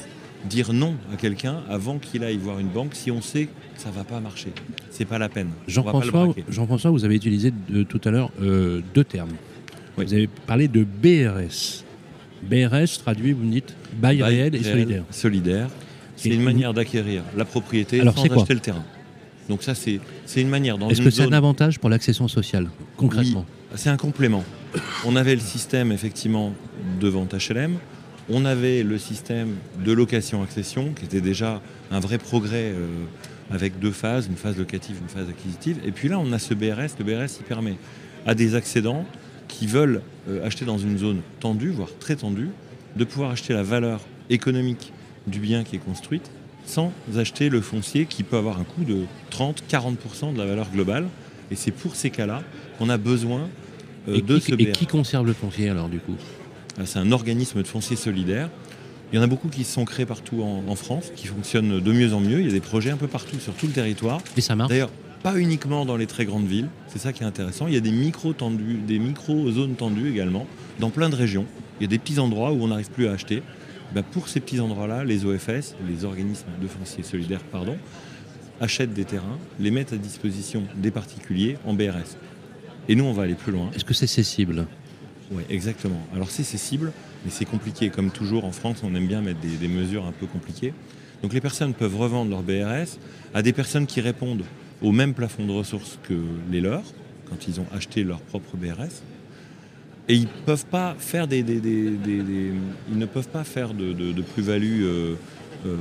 dire 0.48 0.72
non 0.72 0.96
à 1.12 1.16
quelqu'un 1.16 1.60
avant 1.68 1.98
qu'il 1.98 2.24
aille 2.24 2.36
voir 2.36 2.58
une 2.58 2.68
banque 2.68 2.94
si 2.94 3.10
on 3.10 3.22
sait 3.22 3.46
que 3.46 3.50
ça 3.80 3.90
ne 3.90 3.94
va 3.94 4.04
pas 4.04 4.20
marcher. 4.20 4.50
C'est 4.90 5.04
pas 5.04 5.18
la 5.18 5.28
peine. 5.28 5.50
Jean-François, 5.68 6.90
vous 6.90 7.04
avez 7.04 7.16
utilisé 7.16 7.52
tout 7.88 8.00
à 8.04 8.10
l'heure 8.10 8.30
euh, 8.40 8.80
deux 8.94 9.04
termes. 9.04 9.32
Vous 9.96 10.12
avez 10.12 10.26
parlé 10.26 10.68
de 10.68 10.84
BRS. 10.84 11.84
BRS 12.42 12.98
traduit, 12.98 13.32
vous 13.32 13.44
me 13.44 13.52
dites, 13.52 13.74
bail, 13.94 14.22
réel 14.22 14.54
et 14.54 14.62
solidaire. 14.62 15.04
Solidaire. 15.10 15.68
C'est 16.16 16.30
une 16.30 16.42
manière 16.42 16.74
d'acquérir 16.74 17.22
la 17.36 17.44
propriété 17.44 18.00
Alors, 18.00 18.16
sans 18.16 18.24
acheter 18.24 18.54
le 18.54 18.60
terrain. 18.60 18.84
Donc 19.48 19.62
ça, 19.62 19.74
c'est 19.74 20.00
une 20.36 20.48
manière. 20.48 20.76
Est-ce 20.88 21.02
que 21.02 21.10
c'est 21.10 21.22
un 21.22 21.32
avantage 21.32 21.78
pour 21.78 21.90
l'accession 21.90 22.28
sociale, 22.28 22.68
concrètement 22.96 23.44
C'est 23.74 23.90
un 23.90 23.96
complément. 23.96 24.44
On 25.04 25.16
avait 25.16 25.34
le 25.34 25.40
système, 25.40 25.92
effectivement, 25.92 26.54
de 27.00 27.08
vente 27.08 27.34
HLM. 27.34 27.76
On 28.30 28.44
avait 28.44 28.82
le 28.82 28.98
système 28.98 29.56
de 29.84 29.92
location-accession, 29.92 30.92
qui 30.94 31.04
était 31.04 31.20
déjà 31.20 31.60
un 31.90 32.00
vrai 32.00 32.18
progrès 32.18 32.72
euh, 32.72 32.86
avec 33.50 33.78
deux 33.78 33.90
phases, 33.90 34.26
une 34.26 34.36
phase 34.36 34.56
locative, 34.56 34.96
une 35.02 35.08
phase 35.08 35.28
acquisitive. 35.28 35.78
Et 35.84 35.90
puis 35.90 36.08
là, 36.08 36.18
on 36.18 36.32
a 36.32 36.38
ce 36.38 36.54
BRS. 36.54 36.96
Le 36.98 37.04
BRS, 37.04 37.42
permet 37.46 37.76
à 38.26 38.34
des 38.34 38.54
accédants 38.54 39.04
qui 39.48 39.66
veulent 39.66 40.02
euh, 40.28 40.46
acheter 40.46 40.64
dans 40.64 40.78
une 40.78 40.96
zone 40.98 41.20
tendue, 41.40 41.70
voire 41.70 41.90
très 41.98 42.16
tendue, 42.16 42.50
de 42.96 43.04
pouvoir 43.04 43.30
acheter 43.30 43.52
la 43.52 43.62
valeur 43.62 44.00
économique 44.30 44.92
du 45.26 45.40
bien 45.40 45.64
qui 45.64 45.76
est 45.76 45.80
construite 45.80 46.30
sans 46.64 46.92
acheter 47.16 47.48
le 47.48 47.60
foncier 47.60 48.06
qui 48.06 48.22
peut 48.22 48.36
avoir 48.36 48.60
un 48.60 48.64
coût 48.64 48.84
de 48.84 49.04
30-40% 49.32 50.32
de 50.32 50.38
la 50.38 50.46
valeur 50.46 50.70
globale. 50.70 51.06
Et 51.50 51.56
c'est 51.56 51.72
pour 51.72 51.96
ces 51.96 52.10
cas-là 52.10 52.42
qu'on 52.78 52.88
a 52.88 52.98
besoin 52.98 53.48
Et 54.08 54.22
de 54.22 54.38
qui, 54.38 54.52
ce 54.52 54.54
et 54.54 54.72
qui 54.72 54.86
conserve 54.86 55.26
le 55.26 55.32
foncier 55.32 55.68
alors 55.68 55.88
du 55.88 55.98
coup? 55.98 56.16
Euh, 56.78 56.82
C'est 56.84 56.98
un 56.98 57.12
organisme 57.12 57.62
de 57.62 57.66
foncier 57.66 57.96
solidaire. 57.96 58.50
Il 59.12 59.16
y 59.16 59.18
en 59.18 59.22
a 59.22 59.26
beaucoup 59.26 59.48
qui 59.48 59.64
se 59.64 59.72
sont 59.72 59.84
créés 59.84 60.06
partout 60.06 60.42
en, 60.42 60.64
en 60.66 60.74
France, 60.74 61.12
qui 61.14 61.26
fonctionnent 61.26 61.80
de 61.80 61.92
mieux 61.92 62.14
en 62.14 62.20
mieux. 62.20 62.40
Il 62.40 62.46
y 62.46 62.48
a 62.48 62.52
des 62.52 62.60
projets 62.60 62.90
un 62.90 62.96
peu 62.96 63.08
partout 63.08 63.38
sur 63.38 63.52
tout 63.52 63.66
le 63.66 63.72
territoire. 63.72 64.20
Et 64.36 64.40
ça 64.40 64.56
marche? 64.56 64.70
D'ailleurs, 64.70 64.90
pas 65.22 65.38
uniquement 65.38 65.84
dans 65.84 65.96
les 65.96 66.06
très 66.06 66.24
grandes 66.24 66.46
villes, 66.46 66.68
c'est 66.88 66.98
ça 66.98 67.12
qui 67.12 67.22
est 67.22 67.26
intéressant. 67.26 67.66
Il 67.66 67.74
y 67.74 67.76
a 67.76 67.80
des 67.80 67.92
micro 67.92 68.32
tendus, 68.32 68.78
des 68.86 68.98
micro 68.98 69.50
zones 69.50 69.74
tendues 69.74 70.08
également, 70.10 70.46
dans 70.80 70.90
plein 70.90 71.10
de 71.10 71.14
régions. 71.14 71.44
Il 71.78 71.82
y 71.82 71.86
a 71.86 71.88
des 71.88 71.98
petits 71.98 72.18
endroits 72.18 72.52
où 72.52 72.62
on 72.62 72.68
n'arrive 72.68 72.90
plus 72.90 73.06
à 73.06 73.12
acheter. 73.12 73.42
Ben, 73.94 74.02
pour 74.02 74.28
ces 74.28 74.40
petits 74.40 74.60
endroits-là, 74.60 75.04
les 75.04 75.26
OFS, 75.26 75.76
les 75.86 76.04
organismes 76.06 76.48
de 76.60 76.66
foncier 76.66 77.02
solidaires, 77.02 77.42
pardon, 77.52 77.76
achètent 78.60 78.94
des 78.94 79.04
terrains, 79.04 79.38
les 79.60 79.70
mettent 79.70 79.92
à 79.92 79.96
disposition 79.96 80.62
des 80.74 80.90
particuliers 80.90 81.58
en 81.66 81.74
BRS. 81.74 82.16
Et 82.88 82.94
nous, 82.94 83.04
on 83.04 83.12
va 83.12 83.22
aller 83.24 83.34
plus 83.34 83.52
loin. 83.52 83.70
Est-ce 83.74 83.84
que 83.84 83.94
c'est 83.94 84.06
cessible 84.06 84.66
Oui, 85.30 85.42
exactement. 85.48 86.00
Alors 86.14 86.30
c'est 86.30 86.42
cible, 86.44 86.92
mais 87.24 87.30
c'est 87.30 87.44
compliqué. 87.44 87.90
Comme 87.90 88.10
toujours 88.10 88.44
en 88.44 88.52
France, 88.52 88.78
on 88.82 88.94
aime 88.94 89.06
bien 89.06 89.20
mettre 89.22 89.40
des, 89.40 89.56
des 89.56 89.68
mesures 89.68 90.04
un 90.06 90.12
peu 90.12 90.26
compliquées. 90.26 90.74
Donc 91.22 91.32
les 91.32 91.40
personnes 91.40 91.72
peuvent 91.74 91.96
revendre 91.96 92.30
leur 92.30 92.42
BRS 92.42 92.98
à 93.34 93.42
des 93.42 93.52
personnes 93.52 93.86
qui 93.86 94.00
répondent 94.00 94.42
au 94.82 94.90
même 94.90 95.14
plafond 95.14 95.46
de 95.46 95.52
ressources 95.52 95.98
que 96.02 96.14
les 96.50 96.60
leurs, 96.60 96.82
quand 97.28 97.46
ils 97.46 97.60
ont 97.60 97.66
acheté 97.72 98.02
leur 98.02 98.20
propre 98.20 98.56
BRS. 98.56 99.02
Et 100.08 100.16
ils 100.16 100.26
peuvent 100.26 100.66
pas 100.66 100.96
faire 100.98 101.28
des, 101.28 101.44
des- 101.44 101.60
des- 101.60 101.90
des- 101.90 102.22
des- 102.22 102.52
ils 102.90 102.98
ne 102.98 103.06
peuvent 103.06 103.28
pas 103.28 103.44
faire 103.44 103.72
de, 103.72 103.92
de- 103.92 104.10
de 104.12 104.22
plus-value 104.22 104.82
euh, 104.82 105.14
euh, 105.66 105.76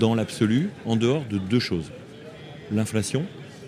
dans 0.00 0.14
l'absolu 0.14 0.70
en 0.86 0.96
dehors 0.96 1.24
de 1.28 1.36
deux 1.36 1.60
choses. 1.60 1.90
L'inflation, 2.72 3.24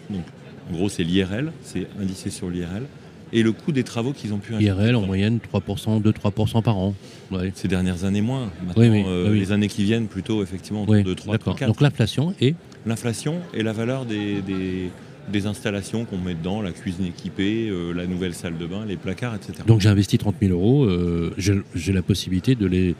donc 0.08 0.24
en 0.70 0.72
gros 0.74 0.88
c'est 0.88 1.02
l'IRL, 1.04 1.52
c'est 1.62 1.86
indicé 2.00 2.30
sur 2.30 2.48
l'IRL, 2.50 2.84
et 3.32 3.42
le 3.42 3.52
coût 3.52 3.72
des 3.72 3.84
travaux 3.84 4.12
qu'ils 4.12 4.32
ont 4.32 4.38
pu. 4.38 4.54
IRL 4.60 4.94
en 4.96 5.02
moyenne 5.02 5.38
3%, 5.52 6.02
2-3% 6.02 6.62
par 6.62 6.76
an. 6.78 6.94
Ouais. 7.30 7.52
Ces 7.54 7.68
dernières 7.68 8.04
années 8.04 8.20
moins. 8.22 8.50
Maintenant, 8.66 8.82
Oui, 8.82 8.88
oui, 8.88 9.04
euh, 9.06 9.30
oui, 9.30 9.38
les 9.38 9.52
années 9.52 9.68
qui 9.68 9.84
viennent 9.84 10.06
plutôt 10.08 10.42
effectivement 10.42 10.84
Oui, 10.88 11.02
de 11.04 11.14
3, 11.14 11.34
d'accord. 11.38 11.56
4. 11.56 11.68
Donc 11.68 11.80
l'inflation 11.80 12.34
est 12.40 12.54
L'inflation 12.86 13.36
et 13.54 13.62
la 13.62 13.72
valeur 13.72 14.04
des, 14.06 14.40
des- 14.42 14.90
des 15.30 15.46
installations 15.46 16.06
qu'on 16.06 16.16
met 16.18 16.34
dedans, 16.34 16.60
la 16.60 16.72
cuisine 16.72 17.04
équipée, 17.06 17.68
euh, 17.68 17.92
la 17.92 18.06
nouvelle 18.08 18.34
salle 18.34 18.58
de 18.58 18.66
bain, 18.66 18.84
les 18.88 18.96
placards, 18.96 19.36
etc. 19.36 19.52
Donc 19.64 19.80
j'ai 19.80 19.88
investi 19.88 20.18
30 20.18 20.34
000 20.40 20.52
euros, 20.52 20.86
euh, 20.86 21.32
j'ai 21.38 21.92
la 21.92 22.02
possibilité 22.02 22.56
de 22.56 22.66
les 22.66 22.96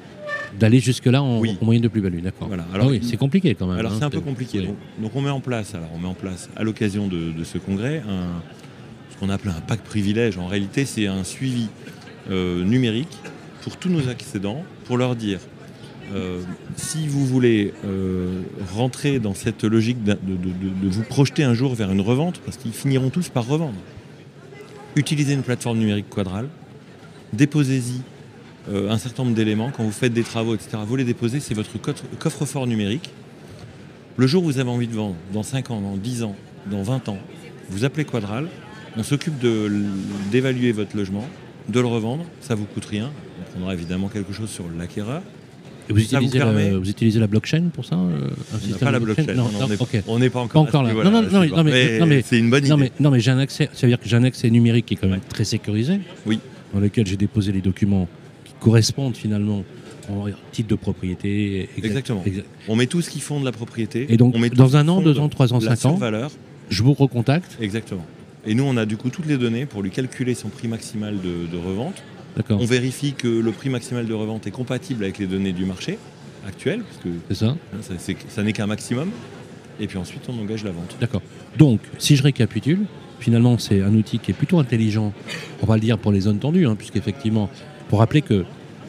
d'aller 0.58 0.80
jusque-là 0.80 1.22
en, 1.22 1.38
Oui. 1.40 1.56
en 1.60 1.64
moyenne 1.64 1.82
de 1.82 1.88
plus-value, 1.88 2.20
d'accord. 2.20 2.48
Voilà. 2.48 2.64
Ah 2.70 2.74
Alors, 2.76 2.88
oui, 2.88 3.00
c'est 3.02 3.16
compliqué 3.16 3.54
quand 3.54 3.66
même. 3.66 3.78
Alors 3.78 3.92
hein, 3.92 3.96
c'est 3.98 4.04
un 4.04 4.10
peu 4.10 4.20
compliqué. 4.20 4.60
oui. 4.60 4.66
Donc, 4.66 4.76
donc 5.00 5.16
on 5.16 5.20
met 5.22 5.30
en 5.30 5.40
place, 5.40 5.74
alors 5.74 5.88
on 5.94 5.98
met 5.98 6.08
en 6.08 6.14
place 6.14 6.48
à 6.56 6.62
l'occasion 6.64 7.06
de, 7.08 7.30
de 7.32 7.44
ce 7.44 7.58
congrès 7.58 8.02
un, 8.08 8.40
ce 9.12 9.16
qu'on 9.18 9.28
appelle 9.30 9.52
un 9.56 9.60
pack 9.60 9.80
privilège. 9.82 10.38
En 10.38 10.46
réalité, 10.46 10.84
c'est 10.84 11.06
un 11.06 11.24
suivi 11.24 11.68
euh, 12.30 12.64
numérique 12.64 13.16
pour 13.62 13.76
tous 13.76 13.88
nos 13.90 14.08
accédants, 14.08 14.64
pour 14.86 14.96
leur 14.98 15.14
dire 15.16 15.38
euh, 16.12 16.40
si 16.76 17.06
vous 17.06 17.24
voulez 17.24 17.72
euh, 17.84 18.40
rentrer 18.74 19.20
dans 19.20 19.34
cette 19.34 19.62
logique 19.62 20.02
de, 20.02 20.14
de- 20.14 20.34
de- 20.36 20.82
de 20.82 20.88
vous 20.88 21.02
projeter 21.04 21.44
un 21.44 21.54
jour 21.54 21.74
vers 21.74 21.92
une 21.92 22.00
revente, 22.00 22.40
parce 22.44 22.56
qu'ils 22.56 22.72
finiront 22.72 23.10
tous 23.10 23.28
par 23.28 23.46
revendre, 23.46 23.78
utilisez 24.96 25.34
une 25.34 25.42
plateforme 25.42 25.78
numérique 25.78 26.08
Quadral, 26.08 26.48
déposez-y 27.32 28.00
un 28.70 28.98
certain 28.98 29.24
nombre 29.24 29.34
d'éléments. 29.34 29.70
Quand 29.76 29.82
vous 29.84 29.90
faites 29.92 30.12
des 30.12 30.22
travaux, 30.22 30.54
etc., 30.54 30.78
vous 30.86 30.96
les 30.96 31.04
déposez, 31.04 31.40
c'est 31.40 31.54
votre 31.54 31.78
coffre- 31.80 32.04
coffre-fort 32.18 32.66
numérique. 32.66 33.10
Le 34.16 34.26
jour 34.26 34.42
où 34.42 34.46
vous 34.46 34.58
avez 34.58 34.70
envie 34.70 34.86
de 34.88 34.94
vendre, 34.94 35.16
dans 35.32 35.42
5 35.42 35.70
ans, 35.70 35.80
dans 35.80 35.96
10 35.96 36.22
ans, 36.22 36.36
dans 36.70 36.82
20 36.82 37.08
ans, 37.08 37.18
vous 37.70 37.84
appelez 37.84 38.04
Quadral, 38.04 38.48
on 38.96 39.02
s'occupe 39.02 39.34
d'évaluer 40.30 40.72
votre 40.72 40.96
logement, 40.96 41.26
de 41.68 41.80
le 41.80 41.86
revendre, 41.86 42.24
ça 42.40 42.54
vous 42.54 42.64
coûte 42.64 42.84
rien. 42.86 43.10
On 43.40 43.50
prendra 43.52 43.74
évidemment 43.74 44.08
quelque 44.08 44.32
chose 44.32 44.50
sur 44.50 44.64
l'acquéreur. 44.78 45.22
Et 45.88 45.92
vous, 45.92 46.00
utilisez 46.00 46.38
la, 46.38 46.44
permet- 46.46 46.70
vous 46.70 46.88
utilisez 46.88 47.18
la 47.18 47.26
blockchain 47.26 47.64
pour 47.74 47.84
ça 47.84 47.96
euh, 47.96 48.28
On 48.74 48.78
pas 48.78 48.92
la 48.92 49.00
blockchain, 49.00 49.34
Non, 49.34 49.44
non, 49.44 49.50
on 49.62 49.68
n'est 49.68 49.80
ok. 49.80 50.02
on 50.06 50.18
n'est 50.20 50.30
pas 50.30 50.38
encore, 50.40 50.64
Pas 50.64 50.68
encore 50.78 50.82
là. 50.84 50.92
Non, 51.10 51.64
mais- 51.64 52.22
c'est 52.22 52.38
une 52.38 52.48
bonne 52.50 52.60
idée. 52.60 52.68
Non 52.70 52.76
mais, 52.76 52.92
non, 53.00 53.10
mais 53.10 53.18
j'ai 53.18 53.32
un 53.32 53.38
accès, 53.38 53.68
ça 53.72 53.86
veut 53.86 53.88
dire 53.88 53.98
que 53.98 54.08
j'ai 54.08 54.16
un 54.16 54.22
accès 54.22 54.50
numérique 54.50 54.86
qui 54.86 54.94
est 54.94 54.96
quand 54.96 55.08
même 55.08 55.20
très 55.28 55.44
sécurisé, 55.44 55.98
Oui. 56.26 56.38
dans 56.72 56.78
lequel 56.80 57.06
j'ai 57.06 57.16
déposé 57.16 57.50
les 57.50 57.60
documents 57.60 58.06
correspondent 58.60 59.16
finalement 59.16 59.64
en 60.10 60.26
titre 60.52 60.68
de 60.68 60.74
propriété. 60.74 61.62
exact- 61.76 61.84
Exactement. 61.86 62.22
exact. 62.24 62.46
On 62.68 62.76
met 62.76 62.86
tout 62.86 63.00
ce 63.00 63.10
qui 63.10 63.20
fonde 63.20 63.44
la 63.44 63.52
propriété. 63.52 64.06
Et 64.08 64.16
donc, 64.16 64.34
on 64.34 64.38
met 64.38 64.50
tout 64.50 64.56
dans 64.56 64.76
un 64.76 64.86
an, 64.88 65.00
deux 65.00 65.18
ans, 65.18 65.28
trois 65.28 65.52
ans, 65.52 65.60
cinq 65.60 65.72
ans, 65.86 65.90
survaleur. 65.96 66.30
je 66.68 66.82
vous 66.82 66.92
recontacte. 66.94 67.56
Exactement. 67.60 68.04
Et 68.46 68.54
nous, 68.54 68.64
on 68.64 68.76
a 68.76 68.86
du 68.86 68.96
coup 68.96 69.10
toutes 69.10 69.26
les 69.26 69.36
données 69.36 69.66
pour 69.66 69.82
lui 69.82 69.90
calculer 69.90 70.34
son 70.34 70.48
prix 70.48 70.66
maximal 70.68 71.16
de, 71.20 71.46
de 71.50 71.56
revente. 71.58 72.02
D'accord. 72.36 72.60
On 72.60 72.64
vérifie 72.64 73.12
que 73.12 73.28
le 73.28 73.50
prix 73.52 73.68
maximal 73.70 74.06
de 74.06 74.14
revente 74.14 74.46
est 74.46 74.50
compatible 74.52 75.04
avec 75.04 75.18
les 75.18 75.26
données 75.26 75.52
du 75.52 75.64
marché 75.64 75.98
actuel, 76.46 76.80
parce 76.82 76.96
que 77.04 77.08
C'est 77.28 77.34
ça 77.44 77.56
hein, 77.74 77.96
ça 78.28 78.42
n'est 78.42 78.52
qu'un 78.52 78.66
maximum. 78.66 79.10
Et 79.78 79.86
puis 79.86 79.98
ensuite, 79.98 80.22
on 80.28 80.38
engage 80.40 80.64
la 80.64 80.70
vente. 80.72 80.96
D'accord. 81.00 81.22
Donc, 81.58 81.80
si 81.98 82.16
je 82.16 82.22
récapitule, 82.22 82.80
finalement, 83.18 83.58
c'est 83.58 83.82
un 83.82 83.94
outil 83.94 84.18
qui 84.18 84.30
est 84.30 84.34
plutôt 84.34 84.58
intelligent, 84.58 85.12
on 85.62 85.66
va 85.66 85.74
le 85.74 85.80
dire 85.80 85.98
pour 85.98 86.12
les 86.12 86.20
zones 86.20 86.38
tendues, 86.38 86.66
hein, 86.66 86.76
puisqu'effectivement, 86.76 87.50
pour 87.90 87.98
rappeler 87.98 88.22
que 88.22 88.44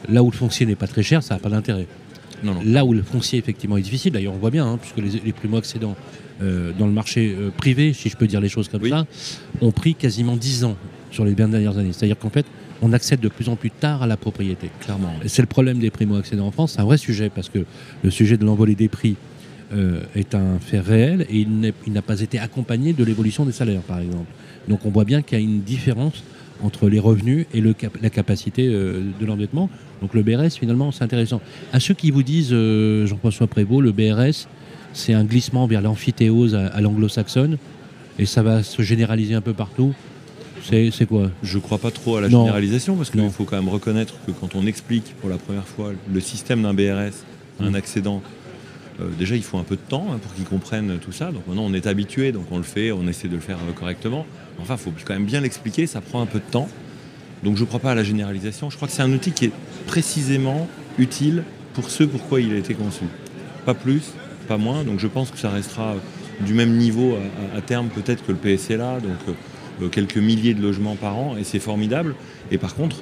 là 0.08 0.22
où 0.22 0.30
le 0.30 0.36
foncier 0.36 0.64
n'est 0.64 0.76
pas 0.76 0.86
très 0.86 1.02
cher, 1.02 1.22
ça 1.22 1.34
n'a 1.34 1.40
pas 1.40 1.50
d'intérêt. 1.50 1.86
Non, 2.44 2.54
non. 2.54 2.60
Là 2.64 2.84
où 2.84 2.92
le 2.94 3.02
foncier 3.02 3.38
effectivement 3.38 3.76
est 3.76 3.82
difficile, 3.82 4.12
d'ailleurs 4.12 4.32
on 4.32 4.38
voit 4.38 4.50
bien, 4.50 4.64
hein, 4.66 4.78
puisque 4.80 4.98
les, 4.98 5.20
les 5.24 5.32
primo-accédants 5.32 5.96
euh, 6.40 6.72
dans 6.78 6.86
le 6.86 6.92
marché 6.92 7.34
euh, 7.38 7.50
privé, 7.50 7.92
si 7.92 8.08
je 8.08 8.16
peux 8.16 8.26
dire 8.28 8.40
les 8.40 8.48
choses 8.48 8.68
comme 8.68 8.82
Oui. 8.82 8.90
ça, 8.90 9.04
ont 9.60 9.72
pris 9.72 9.94
quasiment 9.96 10.36
10 10.36 10.64
ans 10.64 10.76
sur 11.10 11.24
les 11.24 11.34
20 11.34 11.48
dernières 11.48 11.78
années. 11.78 11.92
C'est-à-dire 11.92 12.18
qu'en 12.18 12.30
fait, 12.30 12.46
on 12.80 12.92
accède 12.92 13.20
de 13.20 13.28
plus 13.28 13.48
en 13.48 13.56
plus 13.56 13.70
tard 13.70 14.02
à 14.02 14.06
la 14.06 14.16
propriété. 14.16 14.70
Clairement. 14.80 15.12
Et 15.24 15.28
C'est 15.28 15.42
le 15.42 15.46
problème 15.46 15.78
des 15.78 15.90
primo-accédants 15.90 16.46
en 16.46 16.50
France, 16.52 16.72
c'est 16.72 16.80
un 16.80 16.84
vrai 16.84 16.98
sujet, 16.98 17.28
parce 17.28 17.48
que 17.48 17.64
le 18.02 18.10
sujet 18.10 18.36
de 18.36 18.44
l'envolée 18.44 18.74
des 18.76 18.88
prix 18.88 19.16
euh, 19.72 20.00
est 20.14 20.34
un 20.34 20.58
fait 20.60 20.80
réel 20.80 21.26
et 21.28 21.40
il 21.86 21.92
n'a 21.92 22.02
pas 22.02 22.20
été 22.20 22.38
accompagné 22.38 22.92
de 22.92 23.02
l'évolution 23.04 23.44
des 23.44 23.52
salaires, 23.52 23.82
par 23.82 23.98
exemple. 23.98 24.30
Donc 24.68 24.86
on 24.86 24.90
voit 24.90 25.04
bien 25.04 25.22
qu'il 25.22 25.38
y 25.38 25.40
a 25.40 25.44
une 25.44 25.60
différence 25.62 26.22
entre 26.62 26.88
les 26.88 26.98
revenus 26.98 27.46
et 27.52 27.60
le 27.60 27.72
cap- 27.72 27.96
la 28.00 28.10
capacité 28.10 28.66
euh, 28.68 29.02
de 29.20 29.26
l'endettement. 29.26 29.68
Donc 30.00 30.14
le 30.14 30.22
BRS, 30.22 30.56
finalement, 30.58 30.92
c'est 30.92 31.04
intéressant. 31.04 31.40
À 31.72 31.80
ceux 31.80 31.94
qui 31.94 32.10
vous 32.10 32.22
disent, 32.22 32.50
euh, 32.52 33.06
Jean-François 33.06 33.46
Prévost, 33.46 33.82
le 33.82 33.92
BRS, 33.92 34.46
c'est 34.92 35.14
un 35.14 35.24
glissement 35.24 35.66
vers 35.66 35.80
l'amphithéose 35.80 36.54
à, 36.54 36.66
à 36.68 36.80
l'anglo-saxonne 36.80 37.58
et 38.18 38.26
ça 38.26 38.42
va 38.42 38.62
se 38.62 38.82
généraliser 38.82 39.34
un 39.34 39.40
peu 39.40 39.54
partout, 39.54 39.94
c'est 40.62 41.06
quoi? 41.08 41.30
Je 41.42 41.56
ne 41.56 41.62
crois 41.62 41.78
pas 41.78 41.90
trop 41.90 42.16
à 42.16 42.20
la 42.20 42.28
Non. 42.28 42.40
généralisation 42.42 42.94
parce 42.96 43.10
qu'il 43.10 43.28
faut 43.30 43.44
quand 43.44 43.56
même 43.56 43.68
reconnaître 43.68 44.14
que 44.26 44.30
quand 44.32 44.54
on 44.54 44.66
explique 44.66 45.14
pour 45.20 45.28
la 45.28 45.36
première 45.36 45.66
fois 45.66 45.92
le 46.12 46.20
système 46.20 46.62
d'un 46.62 46.74
BRS 46.74 47.12
un 47.60 47.70
Mm. 47.70 47.74
accédant, 47.74 48.22
euh, 49.00 49.08
déjà 49.18 49.34
il 49.34 49.42
faut 49.42 49.58
un 49.58 49.64
peu 49.64 49.74
de 49.76 49.80
temps 49.88 50.06
hein, 50.12 50.18
pour 50.22 50.32
qu'il 50.34 50.44
comprenne 50.44 50.98
tout 51.04 51.10
ça. 51.12 51.32
Donc 51.32 51.46
maintenant 51.48 51.64
on 51.64 51.74
est 51.74 51.86
habitué, 51.86 52.30
donc 52.32 52.44
on 52.50 52.58
le 52.58 52.62
fait, 52.62 52.92
on 52.92 53.08
essaie 53.08 53.28
de 53.28 53.34
le 53.34 53.40
faire 53.40 53.56
euh, 53.68 53.72
correctement. 53.72 54.24
Enfin, 54.60 54.74
il 54.74 54.80
faut 54.80 54.92
quand 55.04 55.14
même 55.14 55.24
bien 55.24 55.40
l'expliquer, 55.40 55.86
ça 55.86 56.00
prend 56.00 56.20
un 56.20 56.26
peu 56.26 56.38
de 56.38 56.50
temps. 56.50 56.68
Donc 57.42 57.56
je 57.56 57.62
ne 57.62 57.66
crois 57.66 57.80
pas 57.80 57.92
à 57.92 57.94
la 57.94 58.04
généralisation. 58.04 58.70
Je 58.70 58.76
crois 58.76 58.88
que 58.88 58.94
c'est 58.94 59.02
un 59.02 59.12
outil 59.12 59.32
qui 59.32 59.46
est 59.46 59.52
précisément 59.86 60.68
utile 60.98 61.44
pour 61.74 61.90
ce 61.90 62.04
pourquoi 62.04 62.40
il 62.40 62.52
a 62.52 62.56
été 62.56 62.74
conçu. 62.74 63.04
Pas 63.64 63.74
plus, 63.74 64.12
pas 64.48 64.58
moins. 64.58 64.84
Donc 64.84 65.00
je 65.00 65.06
pense 65.06 65.30
que 65.30 65.38
ça 65.38 65.50
restera 65.50 65.96
du 66.40 66.54
même 66.54 66.76
niveau 66.76 67.16
à, 67.56 67.60
terme 67.60 67.88
peut-être 67.88 68.24
que 68.24 68.32
le 68.32 68.38
PSLA, 68.38 69.00
donc 69.00 69.12
euh, 69.28 69.32
euh, 69.82 69.88
quelques 69.88 70.16
milliers 70.16 70.54
de 70.54 70.62
logements 70.62 70.96
par 70.96 71.16
an, 71.16 71.36
et 71.38 71.44
c'est 71.44 71.58
formidable. 71.58 72.14
Et 72.50 72.58
par 72.58 72.74
contre, 72.74 72.96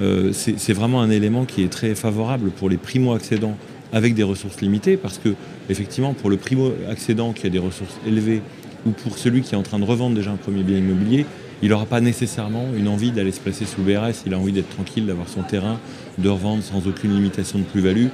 euh, 0.00 0.32
c'est 0.32 0.72
vraiment 0.72 1.02
un 1.02 1.10
élément 1.10 1.44
qui 1.44 1.62
est 1.62 1.68
très 1.68 1.94
favorable 1.94 2.50
pour 2.50 2.68
les 2.68 2.76
primo-accédants 2.76 3.56
avec 3.92 4.14
des 4.14 4.22
ressources 4.22 4.60
limitées, 4.60 4.96
parce 4.96 5.18
que 5.18 5.34
effectivement, 5.70 6.14
pour 6.14 6.30
le 6.30 6.36
primo-accédant 6.36 7.32
qui 7.32 7.46
a 7.46 7.50
des 7.50 7.58
ressources 7.58 7.96
élevées, 8.06 8.42
ou 8.86 8.90
pour 8.90 9.18
celui 9.18 9.42
qui 9.42 9.54
est 9.54 9.58
en 9.58 9.62
train 9.62 9.78
de 9.78 9.84
revendre 9.84 10.14
déjà 10.16 10.30
un 10.30 10.36
premier 10.36 10.62
bien 10.62 10.78
immobilier, 10.78 11.26
il 11.62 11.70
n'aura 11.70 11.86
pas 11.86 12.00
nécessairement 12.00 12.66
une 12.76 12.88
envie 12.88 13.10
d'aller 13.10 13.32
se 13.32 13.40
placer 13.40 13.64
sous 13.64 13.82
BRS, 13.82 14.22
il 14.26 14.34
a 14.34 14.38
envie 14.38 14.52
d'être 14.52 14.68
tranquille, 14.70 15.06
d'avoir 15.06 15.28
son 15.28 15.42
terrain, 15.42 15.78
de 16.18 16.28
revendre 16.28 16.62
sans 16.62 16.86
aucune 16.86 17.14
limitation 17.14 17.58
de 17.58 17.64
plus-value. 17.64 18.08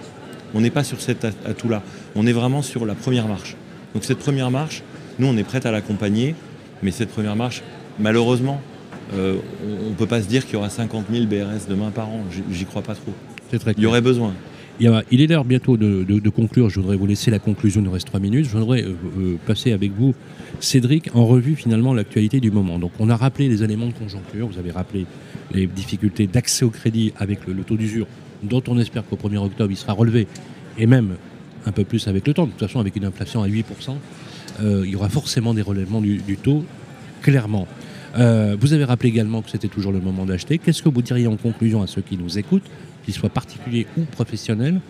On 0.54 0.60
n'est 0.60 0.70
pas 0.70 0.84
sur 0.84 1.00
cet 1.00 1.24
at- 1.24 1.30
atout-là, 1.46 1.82
on 2.14 2.26
est 2.26 2.32
vraiment 2.32 2.62
sur 2.62 2.86
la 2.86 2.94
première 2.94 3.26
marche. 3.28 3.56
Donc 3.94 4.04
cette 4.04 4.18
première 4.18 4.50
marche, 4.50 4.82
nous 5.18 5.26
on 5.26 5.36
est 5.36 5.42
prêt 5.44 5.66
à 5.66 5.70
l'accompagner, 5.72 6.34
mais 6.82 6.90
cette 6.92 7.10
première 7.10 7.34
marche, 7.36 7.62
malheureusement, 7.98 8.60
euh, 9.14 9.36
on 9.86 9.90
ne 9.90 9.94
peut 9.94 10.06
pas 10.06 10.22
se 10.22 10.28
dire 10.28 10.44
qu'il 10.44 10.54
y 10.54 10.56
aura 10.56 10.70
50 10.70 11.06
000 11.12 11.26
BRS 11.26 11.66
demain 11.68 11.90
par 11.90 12.08
an, 12.08 12.20
J'y- 12.52 12.64
crois 12.64 12.82
pas 12.82 12.94
trop. 12.94 13.12
Il 13.76 13.82
y 13.82 13.86
aurait 13.86 14.00
besoin. 14.00 14.32
Il, 14.80 15.20
est 15.20 15.26
l'heure 15.26 15.44
bientôt 15.44 15.76
de, 15.76 16.28
conclure. 16.30 16.70
Je 16.70 16.80
voudrais 16.80 16.96
vous 16.96 17.06
laisser 17.06 17.30
la 17.30 17.38
conclusion. 17.38 17.82
Il 17.82 17.84
nous 17.84 17.92
reste 17.92 18.06
trois 18.06 18.20
minutes. 18.20 18.46
Je 18.46 18.56
voudrais 18.56 18.82
euh, 18.82 18.94
euh, 19.18 19.36
passer 19.46 19.72
avec 19.72 19.92
vous, 19.92 20.14
Cédric, 20.58 21.14
en 21.14 21.26
revue 21.26 21.54
finalement 21.54 21.92
l'actualité 21.92 22.40
du 22.40 22.50
moment. 22.50 22.78
Donc, 22.78 22.92
on 22.98 23.10
a 23.10 23.16
rappelé 23.16 23.48
les 23.48 23.62
éléments 23.62 23.88
de 23.88 23.92
conjoncture. 23.92 24.48
Vous 24.48 24.58
avez 24.58 24.70
rappelé 24.70 25.04
les 25.52 25.66
difficultés 25.66 26.26
d'accès 26.26 26.64
au 26.64 26.70
crédit 26.70 27.12
avec 27.18 27.46
le, 27.46 27.54
taux 27.62 27.76
d'usure, 27.76 28.06
dont 28.42 28.62
on 28.68 28.78
espère 28.78 29.04
qu'au 29.04 29.16
1er 29.16 29.36
octobre, 29.36 29.70
il 29.70 29.76
sera 29.76 29.92
relevé, 29.92 30.26
et 30.78 30.86
même 30.86 31.16
un 31.66 31.72
peu 31.72 31.84
plus 31.84 32.08
avec 32.08 32.26
le 32.26 32.32
temps. 32.32 32.46
De 32.46 32.52
toute 32.52 32.60
façon, 32.60 32.80
avec 32.80 32.96
une 32.96 33.04
inflation 33.04 33.42
à 33.42 33.48
8%, 33.48 33.64
euh, 34.62 34.82
il 34.86 34.90
y 34.90 34.96
aura 34.96 35.10
forcément 35.10 35.52
des 35.52 35.62
relèvements 35.62 36.00
du 36.00 36.38
taux, 36.42 36.64
clairement. 37.20 37.68
Euh, 38.18 38.56
vous 38.58 38.72
avez 38.72 38.84
rappelé 38.84 39.08
également 39.08 39.42
que 39.42 39.50
c'était 39.50 39.68
toujours 39.68 39.92
le 39.92 40.00
moment 40.00 40.26
d'acheter. 40.26 40.58
Qu'est-ce 40.58 40.82
que 40.82 40.88
vous 40.88 41.02
diriez 41.02 41.26
en 41.26 41.36
conclusion 41.36 41.82
à 41.82 41.86
ceux 41.86 42.02
qui 42.02 42.16
nous 42.16 42.38
écoutent, 42.38 42.68
qu'ils 43.04 43.14
soient 43.14 43.28
particuliers 43.28 43.86
ou 43.96 44.02
professionnels, 44.02 44.80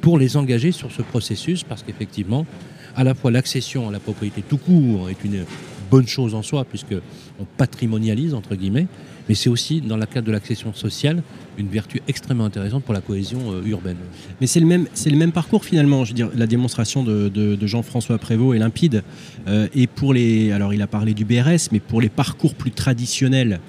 pour 0.00 0.18
les 0.18 0.36
engager 0.36 0.72
sur 0.72 0.92
ce 0.92 1.02
processus? 1.02 1.64
Parce 1.64 1.82
qu'effectivement, 1.82 2.46
à 2.94 3.04
la 3.04 3.14
fois 3.14 3.30
l'accession 3.30 3.88
à 3.88 3.92
la 3.92 4.00
propriété 4.00 4.42
tout 4.42 4.58
court 4.58 5.08
est 5.10 5.24
une 5.24 5.44
bonne 5.90 6.06
chose 6.06 6.34
en 6.34 6.42
soi, 6.42 6.64
puisque 6.64 6.94
on 7.38 7.44
patrimonialise, 7.56 8.34
entre 8.34 8.54
guillemets, 8.54 8.86
mais 9.28 9.34
c'est 9.34 9.48
aussi, 9.48 9.80
dans 9.80 9.96
le 9.96 10.06
cadre 10.06 10.26
de 10.26 10.32
l'accession 10.32 10.72
sociale, 10.72 11.22
une 11.58 11.68
vertu 11.68 12.00
extrêmement 12.06 12.44
intéressante 12.44 12.84
pour 12.84 12.94
la 12.94 13.00
cohésion 13.00 13.52
euh, 13.52 13.66
urbaine. 13.66 13.96
Mais 14.40 14.46
c'est 14.46 14.60
le 14.60 14.66
même, 14.66 14.86
le 15.04 15.16
même 15.16 15.32
parcours 15.32 15.64
finalement. 15.64 16.04
Je 16.04 16.14
la 16.34 16.46
démonstration 16.46 17.02
de, 17.02 17.58
Jean-François 17.62 18.18
Prévost 18.18 18.56
est 18.56 18.60
limpide. 18.60 19.02
Euh, 19.48 19.68
et 19.74 19.86
pour 19.86 20.14
les, 20.14 20.52
alors 20.52 20.72
il 20.74 20.82
a 20.82 20.86
parlé 20.86 21.14
du 21.14 21.24
BRS, 21.24 21.70
mais 21.72 21.80
pour 21.80 22.00
les 22.00 22.08
parcours 22.08 22.54
plus 22.54 22.70
traditionnels, 22.70 23.60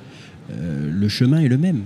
euh, 0.51 0.89
le 0.91 1.10
chemin 1.10 1.39
est 1.39 1.49
le 1.49 1.58
même. 1.58 1.84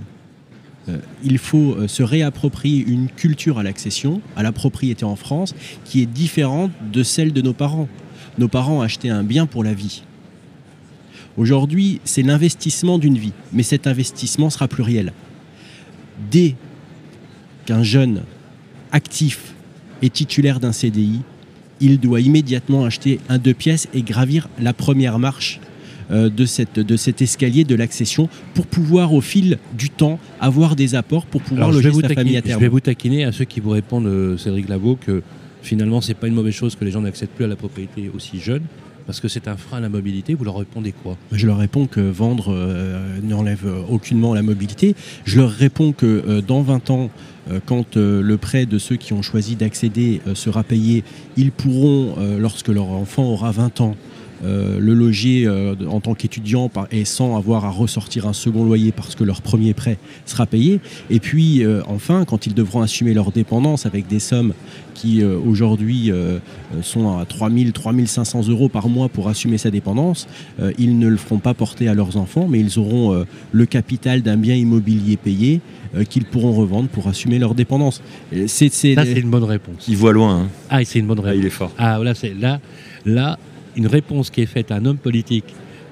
Il 1.22 1.38
faut 1.38 1.76
se 1.86 2.02
réapproprier 2.02 2.84
une 2.84 3.06
culture 3.06 3.60
à 3.60 3.62
l'accession, 3.62 4.20
à 4.34 4.42
la 4.42 4.50
propriété 4.50 5.04
en 5.04 5.14
France, 5.14 5.54
qui 5.84 6.02
est 6.02 6.06
différente 6.06 6.72
de 6.92 7.04
celle 7.04 7.32
de 7.32 7.40
nos 7.40 7.52
parents. 7.52 7.86
Nos 8.36 8.48
parents 8.48 8.82
achetaient 8.82 9.08
un 9.08 9.22
bien 9.22 9.46
pour 9.46 9.62
la 9.62 9.74
vie. 9.74 10.02
Aujourd'hui, 11.36 12.00
c'est 12.04 12.22
l'investissement 12.22 12.98
d'une 12.98 13.16
vie, 13.16 13.32
mais 13.52 13.62
cet 13.62 13.86
investissement 13.86 14.50
sera 14.50 14.68
pluriel. 14.68 15.12
Dès 16.30 16.56
qu'un 17.64 17.82
jeune 17.82 18.22
actif 18.90 19.54
est 20.02 20.12
titulaire 20.12 20.60
d'un 20.60 20.72
CDI, 20.72 21.20
il 21.80 21.98
doit 21.98 22.20
immédiatement 22.20 22.84
acheter 22.84 23.18
un 23.28 23.38
deux 23.38 23.54
pièces 23.54 23.88
et 23.94 24.02
gravir 24.02 24.48
la 24.60 24.72
première 24.72 25.18
marche 25.18 25.60
euh, 26.10 26.28
de, 26.28 26.44
cette, 26.44 26.78
de 26.78 26.96
cet 26.96 27.22
escalier 27.22 27.64
de 27.64 27.74
l'accession 27.74 28.28
pour 28.54 28.66
pouvoir 28.66 29.14
au 29.14 29.20
fil 29.20 29.58
du 29.76 29.88
temps 29.88 30.18
avoir 30.40 30.76
des 30.76 30.94
apports 30.94 31.26
pour 31.26 31.40
pouvoir 31.40 31.68
Alors, 31.68 31.80
je, 31.80 31.88
loger 31.88 31.90
vous 31.90 32.00
sa 32.02 32.08
taquiner, 32.08 32.20
famille 32.22 32.36
à 32.36 32.40
je 32.40 32.46
terme. 32.46 32.60
vais 32.60 32.68
vous 32.68 32.80
taquiner 32.80 33.24
à 33.24 33.32
ceux 33.32 33.44
qui 33.44 33.60
vous 33.60 33.70
répondent, 33.70 34.06
euh, 34.06 34.36
Cédric 34.36 34.68
Lavaux, 34.68 34.96
que 34.96 35.22
finalement, 35.62 36.00
c'est 36.00 36.14
pas 36.14 36.26
une 36.26 36.34
mauvaise 36.34 36.54
chose 36.54 36.76
que 36.76 36.84
les 36.84 36.90
gens 36.90 37.00
n'accèdent 37.00 37.30
plus 37.30 37.44
à 37.44 37.48
la 37.48 37.56
propriété 37.56 38.10
aussi 38.14 38.38
jeune, 38.40 38.62
parce 39.06 39.20
que 39.20 39.28
c'est 39.28 39.48
un 39.48 39.56
frein 39.56 39.78
à 39.78 39.80
la 39.80 39.88
mobilité. 39.88 40.34
Vous 40.34 40.44
leur 40.44 40.56
répondez 40.56 40.92
quoi? 40.92 41.16
Je 41.32 41.46
leur 41.46 41.58
réponds 41.58 41.86
que 41.86 42.00
vendre 42.00 42.52
euh, 42.52 43.18
n'enlève 43.22 43.66
aucunement 43.90 44.34
la 44.34 44.42
mobilité. 44.42 44.94
Je 45.24 45.38
leur 45.38 45.50
réponds 45.50 45.92
que 45.92 46.06
euh, 46.06 46.40
dans 46.40 46.62
20 46.62 46.90
ans, 46.90 47.10
euh, 47.50 47.60
quand 47.64 47.96
le 47.96 48.36
prêt 48.36 48.66
de 48.66 48.78
ceux 48.78 48.96
qui 48.96 49.12
ont 49.12 49.22
choisi 49.22 49.56
d'accéder 49.56 50.20
sera 50.34 50.62
payé, 50.62 51.04
ils 51.36 51.50
pourront, 51.50 52.14
lorsque 52.38 52.68
leur 52.68 52.88
enfant 52.88 53.24
aura 53.24 53.50
20 53.50 53.80
ans, 53.80 53.96
euh, 54.44 54.78
le 54.80 54.94
loger 54.94 55.44
euh, 55.46 55.74
en 55.88 56.00
tant 56.00 56.14
qu'étudiant 56.14 56.70
et 56.90 57.04
sans 57.04 57.36
avoir 57.36 57.64
à 57.64 57.70
ressortir 57.70 58.26
un 58.26 58.32
second 58.32 58.64
loyer 58.64 58.92
parce 58.92 59.14
que 59.14 59.24
leur 59.24 59.40
premier 59.42 59.72
prêt 59.74 59.98
sera 60.26 60.46
payé. 60.46 60.80
Et 61.10 61.20
puis 61.20 61.64
euh, 61.64 61.80
enfin, 61.86 62.24
quand 62.24 62.46
ils 62.46 62.54
devront 62.54 62.82
assumer 62.82 63.14
leur 63.14 63.30
dépendance 63.32 63.86
avec 63.86 64.06
des 64.08 64.18
sommes 64.18 64.52
qui 64.94 65.22
euh, 65.22 65.38
aujourd'hui 65.38 66.10
sont 66.82 67.18
à 67.18 67.24
3000, 67.24 67.72
3500 67.72 68.48
euros 68.48 68.68
par 68.68 68.88
mois 68.88 69.08
pour 69.08 69.28
assumer 69.28 69.58
sa 69.58 69.70
dépendance, 69.70 70.26
euh, 70.60 70.72
ils 70.78 70.98
ne 70.98 71.08
le 71.08 71.16
feront 71.16 71.38
pas 71.38 71.54
porter 71.54 71.88
à 71.88 71.94
leurs 71.94 72.16
enfants, 72.16 72.46
mais 72.48 72.60
ils 72.60 72.78
auront 72.78 73.12
euh, 73.14 73.24
le 73.52 73.66
capital 73.66 74.22
d'un 74.22 74.36
bien 74.36 74.54
immobilier 74.54 75.16
payé 75.16 75.60
euh, 75.96 76.04
qu'ils 76.04 76.24
pourront 76.24 76.52
revendre 76.52 76.88
pour 76.88 77.08
assumer 77.08 77.38
leur 77.38 77.54
dépendance. 77.54 78.02
Et 78.32 78.46
C'est, 78.48 78.72
c'est- 78.72 78.94
Ça, 78.94 79.04
c'est 79.04 79.20
une 79.20 79.30
bonne 79.30 79.44
réponse. 79.44 79.86
Il 79.88 79.96
voit 79.96 80.12
loin. 80.12 80.42
hein. 80.42 80.48
Ah, 80.70 80.84
c'est 80.84 80.98
une 80.98 81.06
bonne 81.06 81.18
Ah, 81.20 81.28
réponse. 81.28 81.40
il 81.42 81.46
est 81.46 81.50
fort. 81.50 81.72
Ah, 81.78 81.98
là, 82.02 82.14
c'est 82.14 82.34
là, 82.38 82.60
là, 83.06 83.38
une 83.76 83.86
réponse 83.86 84.30
qui 84.30 84.40
est 84.42 84.46
faite 84.46 84.70
à 84.70 84.76
un 84.76 84.84
homme 84.84 84.96
politique, 84.98 85.44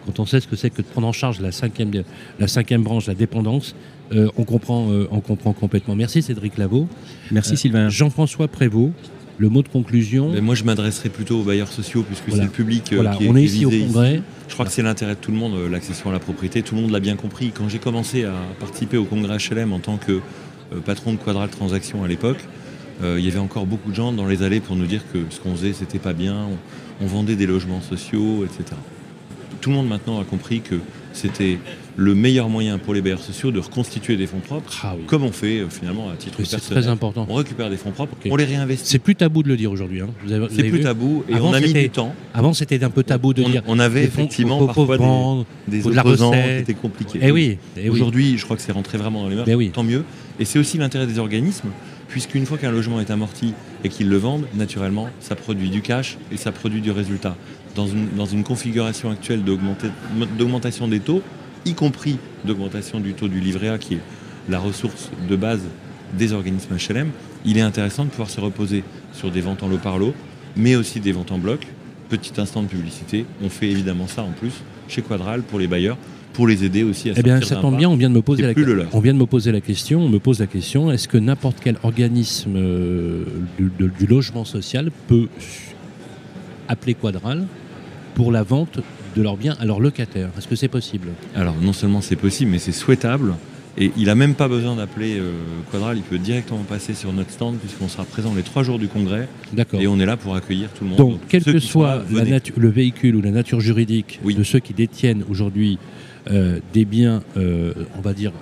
quand 0.07 0.19
on 0.21 0.27
sait 0.27 0.41
ce 0.41 0.47
que 0.49 0.57
c'est 0.57 0.71
que 0.71 0.83
de 0.83 0.87
prendre 0.87 1.07
en 1.07 1.13
charge 1.13 1.41
la 1.41 1.53
cinquième, 1.53 1.91
la 2.39 2.49
cinquième 2.49 2.83
branche, 2.83 3.07
la 3.07 3.15
dépendance, 3.15 3.75
euh, 4.13 4.29
on, 4.37 4.45
comprend, 4.45 4.91
euh, 4.91 5.07
on 5.11 5.21
comprend 5.21 5.53
complètement. 5.53 5.95
Merci 5.95 6.23
Cédric 6.23 6.59
Lavaux. 6.59 6.89
Merci 7.31 7.53
Euh, 7.53 7.57
Sylvain. 7.57 7.89
Jean-François 7.89 8.49
Prévost, 8.49 8.93
le 9.39 9.49
mot 9.49 9.63
de 9.63 9.69
conclusion. 9.69 10.31
Mais 10.33 10.41
moi, 10.41 10.55
je 10.55 10.65
m'adresserai 10.65 11.11
plutôt 11.11 11.41
aux 11.41 11.45
bailleurs 11.45 11.69
sociaux, 11.69 12.03
puisque 12.03 12.29
Voilà. 12.29 12.43
c'est 12.43 12.47
le 12.49 12.53
public 12.53 12.93
euh, 12.93 12.97
voilà, 12.97 13.15
qui 13.17 13.25
est 13.25 13.29
on 13.29 13.37
est 13.37 13.45
ici 13.45 13.65
au 13.65 13.71
congrès. 13.71 14.23
Je 14.49 14.55
crois 14.55 14.67
que 14.67 14.73
c'est 14.73 14.83
l'intérêt 14.83 15.15
de 15.15 15.21
tout 15.21 15.31
le 15.31 15.37
monde, 15.37 15.55
l'accession 15.71 16.11
à 16.11 16.13
la 16.13 16.19
propriété. 16.19 16.63
Tout 16.63 16.75
le 16.75 16.81
monde 16.83 16.91
l'a 16.91 17.01
bien 17.01 17.15
compris. 17.17 17.53
Quand 17.55 17.69
j'ai 17.69 17.79
commencé 17.79 18.25
à 18.25 18.35
participer 18.59 18.97
au 18.97 19.05
congrès 19.05 19.37
HLM 19.37 19.73
en 19.73 19.79
tant 19.79 19.97
que 19.97 20.21
patron 20.85 21.13
de 21.13 21.19
Quadral 21.19 21.49
Transactions 21.51 22.03
à 22.03 22.09
l'époque, 22.09 22.39
euh, 23.03 23.17
il 23.19 23.25
y 23.25 23.29
avait 23.29 23.39
encore 23.39 23.67
beaucoup 23.67 23.91
de 23.91 23.95
gens 23.95 24.13
dans 24.13 24.27
les 24.27 24.43
allées 24.43 24.61
pour 24.61 24.77
nous 24.77 24.87
dire 24.87 25.03
que 25.13 25.19
ce 25.31 25.41
qu'on 25.41 25.55
faisait, 25.55 25.73
c'était 25.73 25.99
pas 25.99 26.13
bien. 26.13 26.35
On, 26.35 26.57
on 27.01 27.07
vendait 27.07 27.37
des 27.37 27.47
logements 27.47 27.81
sociaux, 27.81 28.45
etc. 28.45 28.77
Tout 29.61 29.71
le 29.71 29.77
monde 29.77 29.89
maintenant 29.89 30.21
a 30.21 30.25
compris 30.25 30.61
que 30.61 30.77
c'était 31.13 31.59
le 31.97 32.15
meilleur 32.15 32.49
moyen 32.49 32.79
pour 32.79 32.95
les 32.95 33.03
bailleurs 33.03 33.21
sociaux 33.21 33.51
de 33.51 33.59
reconstituer 33.59 34.17
des 34.17 34.27
fonds 34.27 34.39
propres, 34.39 34.73
Ah 34.85 34.95
oui. 34.97 35.03
comme 35.07 35.23
on 35.25 35.33
fait 35.33 35.59
euh, 35.59 35.69
finalement 35.69 36.09
à 36.09 36.15
titre 36.17 36.37
C'est 36.45 36.53
personnel. 36.53 36.83
très 36.85 36.91
important. 36.91 37.27
On 37.29 37.35
récupère 37.35 37.69
des 37.69 37.77
fonds 37.77 37.91
propres, 37.91 38.17
on 38.31 38.37
les 38.37 38.45
réinvestit. 38.45 38.87
C'est 38.87 38.99
plus 39.01 39.17
tabou 39.17 39.43
de 39.43 39.49
le 39.49 39.57
dire 39.59 39.71
aujourd'hui. 39.71 40.01
hein. 40.01 40.09
C'est 40.51 40.65
plus 40.65 40.81
tabou 40.81 41.25
et 41.29 41.35
Avant, 41.35 41.51
on 41.51 41.53
a 41.53 41.61
mis 41.61 41.67
c'était- 41.67 41.83
du 41.83 41.91
temps. 41.91 42.15
Avant, 42.33 42.55
c'était 42.55 42.83
un 42.85 42.91
peu 42.91 43.03
tabou 43.03 43.35
de 43.35 43.43
on, 43.43 43.49
dire. 43.51 43.63
on 43.67 43.79
avait 43.81 44.07
fonds 44.07 44.23
effectivement 44.23 44.65
parfois 44.65 44.97
des- 44.97 45.05
vendre, 45.05 45.47
des, 45.69 45.87
opposants 45.87 46.31
qui 46.31 46.39
recette. 46.39 46.61
étaient 46.63 46.75
compliqués. 46.75 47.19
Eh 47.21 47.31
oui, 47.33 47.59
eh 47.77 47.83
oui. 47.83 47.89
Aujourd'hui, 47.91 48.39
je 48.39 48.45
crois 48.45 48.57
que 48.57 48.63
c'est 48.63 48.73
rentré 48.73 48.97
vraiment 48.97 49.25
dans 49.25 49.29
les 49.29 49.35
mœurs, 49.37 49.47
Ben 49.47 49.57
oui. 49.57 49.71
tant 49.71 49.83
mieux. 49.83 50.05
Et 50.39 50.45
c'est 50.47 50.59
aussi 50.59 50.79
l'intérêt 50.79 51.07
des 51.07 51.19
organismes, 51.19 51.69
puisqu'une 52.09 52.47
fois 52.47 52.57
qu'un 52.57 52.71
logement 52.71 52.99
est 53.01 53.11
amorti 53.11 53.53
et 53.85 53.89
qu'ils 53.89 54.09
le 54.09 54.17
vendent, 54.17 54.47
naturellement, 54.55 55.09
ça 55.21 55.35
produit 55.35 55.71
du 55.71 55.83
cash 55.83 56.19
et 56.33 56.37
ça 56.37 56.53
produit 56.53 56.81
du 56.81 56.91
résultat. 56.91 57.37
Dans 57.75 57.87
une, 57.87 58.45
configuration 58.45 59.11
actuelle 59.11 59.43
d'augmentation 59.45 60.89
des 60.89 61.01
taux, 61.01 61.23
y 61.65 61.75
compris 61.75 62.19
d'augmentation 62.45 63.01
du 63.01 63.15
taux 63.15 63.29
du 63.29 63.41
livret 63.41 63.69
A, 63.69 63.79
qui 63.79 63.95
est 63.95 64.01
la 64.49 64.59
ressource 64.59 65.11
de 65.29 65.37
base 65.37 65.63
des 66.19 66.33
organismes 66.33 66.77
HLM, 66.77 67.11
il 67.45 67.57
est 67.59 67.63
intéressant 67.63 68.05
de 68.05 68.11
pouvoir 68.11 68.29
se 68.29 68.41
reposer 68.41 68.83
sur 69.13 69.31
des 69.31 69.41
ventes 69.41 69.63
en 69.63 69.69
lot 69.69 69.79
par 69.79 69.99
lot, 69.99 70.15
mais 70.57 70.77
aussi 70.77 71.01
des 71.01 71.13
ventes 71.13 71.33
en 71.33 71.39
bloc. 71.39 71.67
Petit 72.09 72.41
instant 72.41 72.63
de 72.63 72.69
publicité, 72.69 73.25
on 73.43 73.49
fait 73.49 73.71
évidemment 73.71 74.09
ça 74.09 74.23
en 74.23 74.33
plus 74.33 74.53
chez 74.89 75.03
Quadral 75.03 75.43
pour 75.43 75.61
les 75.61 75.69
bailleurs, 75.69 75.97
pour 76.33 76.47
les 76.47 76.65
aider 76.65 76.83
aussi 76.83 77.11
à 77.11 77.15
Eh 77.17 77.23
bien, 77.23 77.41
ça 77.41 77.57
tombe 77.57 77.77
bien, 77.77 77.89
on 77.89 77.97
vient 77.97 78.09
de 78.11 78.15
me 78.15 78.23
poser 78.23 78.43
la 78.43 78.53
on 78.93 79.01
vient 79.01 79.15
de 79.15 79.19
me 79.19 79.27
poser 79.27 79.53
la 79.53 79.61
question, 79.61 80.01
on 80.05 80.09
me 80.09 80.19
pose 80.19 80.41
la 80.41 80.47
question, 80.47 80.91
est-ce 80.93 81.09
que 81.09 81.19
n'importe 81.19 81.59
quel 81.63 81.77
organisme 81.83 82.55
euh, 82.57 83.25
du, 83.59 83.71
de- 83.79 83.91
du 83.99 84.07
logement 84.07 84.45
social 84.45 84.91
peut 85.09 85.29
appeler 86.69 86.95
Quadral 86.95 87.47
pour 88.15 88.33
la 88.33 88.43
vente 88.43 88.81
de 89.17 89.23
leurs 89.23 89.37
biens 89.37 89.57
à 89.61 89.65
leurs 89.65 89.81
locataires? 89.81 90.31
Est-ce 90.39 90.49
que 90.49 90.57
c'est 90.57 90.69
possible? 90.69 91.09
Alors 91.35 91.55
non 91.61 91.73
seulement 91.73 92.01
c'est 92.01 92.17
possible, 92.17 92.51
mais 92.51 92.59
c'est 92.59 92.73
souhaitable. 92.73 93.35
Et 93.79 93.93
il 93.97 94.07
n'a 94.07 94.17
même 94.17 94.35
pas 94.35 94.49
besoin 94.49 94.75
d'appeler 94.75 95.17
euh, 95.19 95.31
Quadral, 95.71 95.97
il 95.97 96.03
peut 96.03 96.19
directement 96.19 96.65
passer 96.69 96.93
sur 96.93 97.13
notre 97.13 97.31
stand 97.31 97.57
puisqu'on 97.57 97.89
sera 97.89 98.05
présent 98.05 98.35
les 98.35 98.43
trois 98.43 98.63
jours 98.65 98.79
du 98.81 98.89
congrès 98.89 99.29
D'accord. 99.53 99.81
et 99.81 99.87
on 99.87 99.99
est 100.01 100.07
là 100.07 100.17
pour 100.17 100.35
accueillir 100.35 100.69
tout 100.71 100.83
le 100.85 100.91
monde. 100.91 100.99
Donc, 100.99 101.21
quel 101.29 101.45
que 101.45 101.59
soit 101.61 102.03
là, 102.13 102.25
la 102.25 102.39
le 102.57 102.69
véhicule 102.69 103.15
ou 103.17 103.23
la 103.23 103.31
nature 103.31 103.61
juridique 103.61 104.19
Oui. 104.25 104.35
de 104.35 104.43
ceux 104.43 104.59
qui 104.59 104.75
détiennent 104.75 105.25
aujourd'hui 105.31 105.79
des 106.73 106.85
biens, 106.85 107.23
euh, 107.37 107.73
on 107.97 108.01
va 108.01 108.13
dire, 108.13 108.33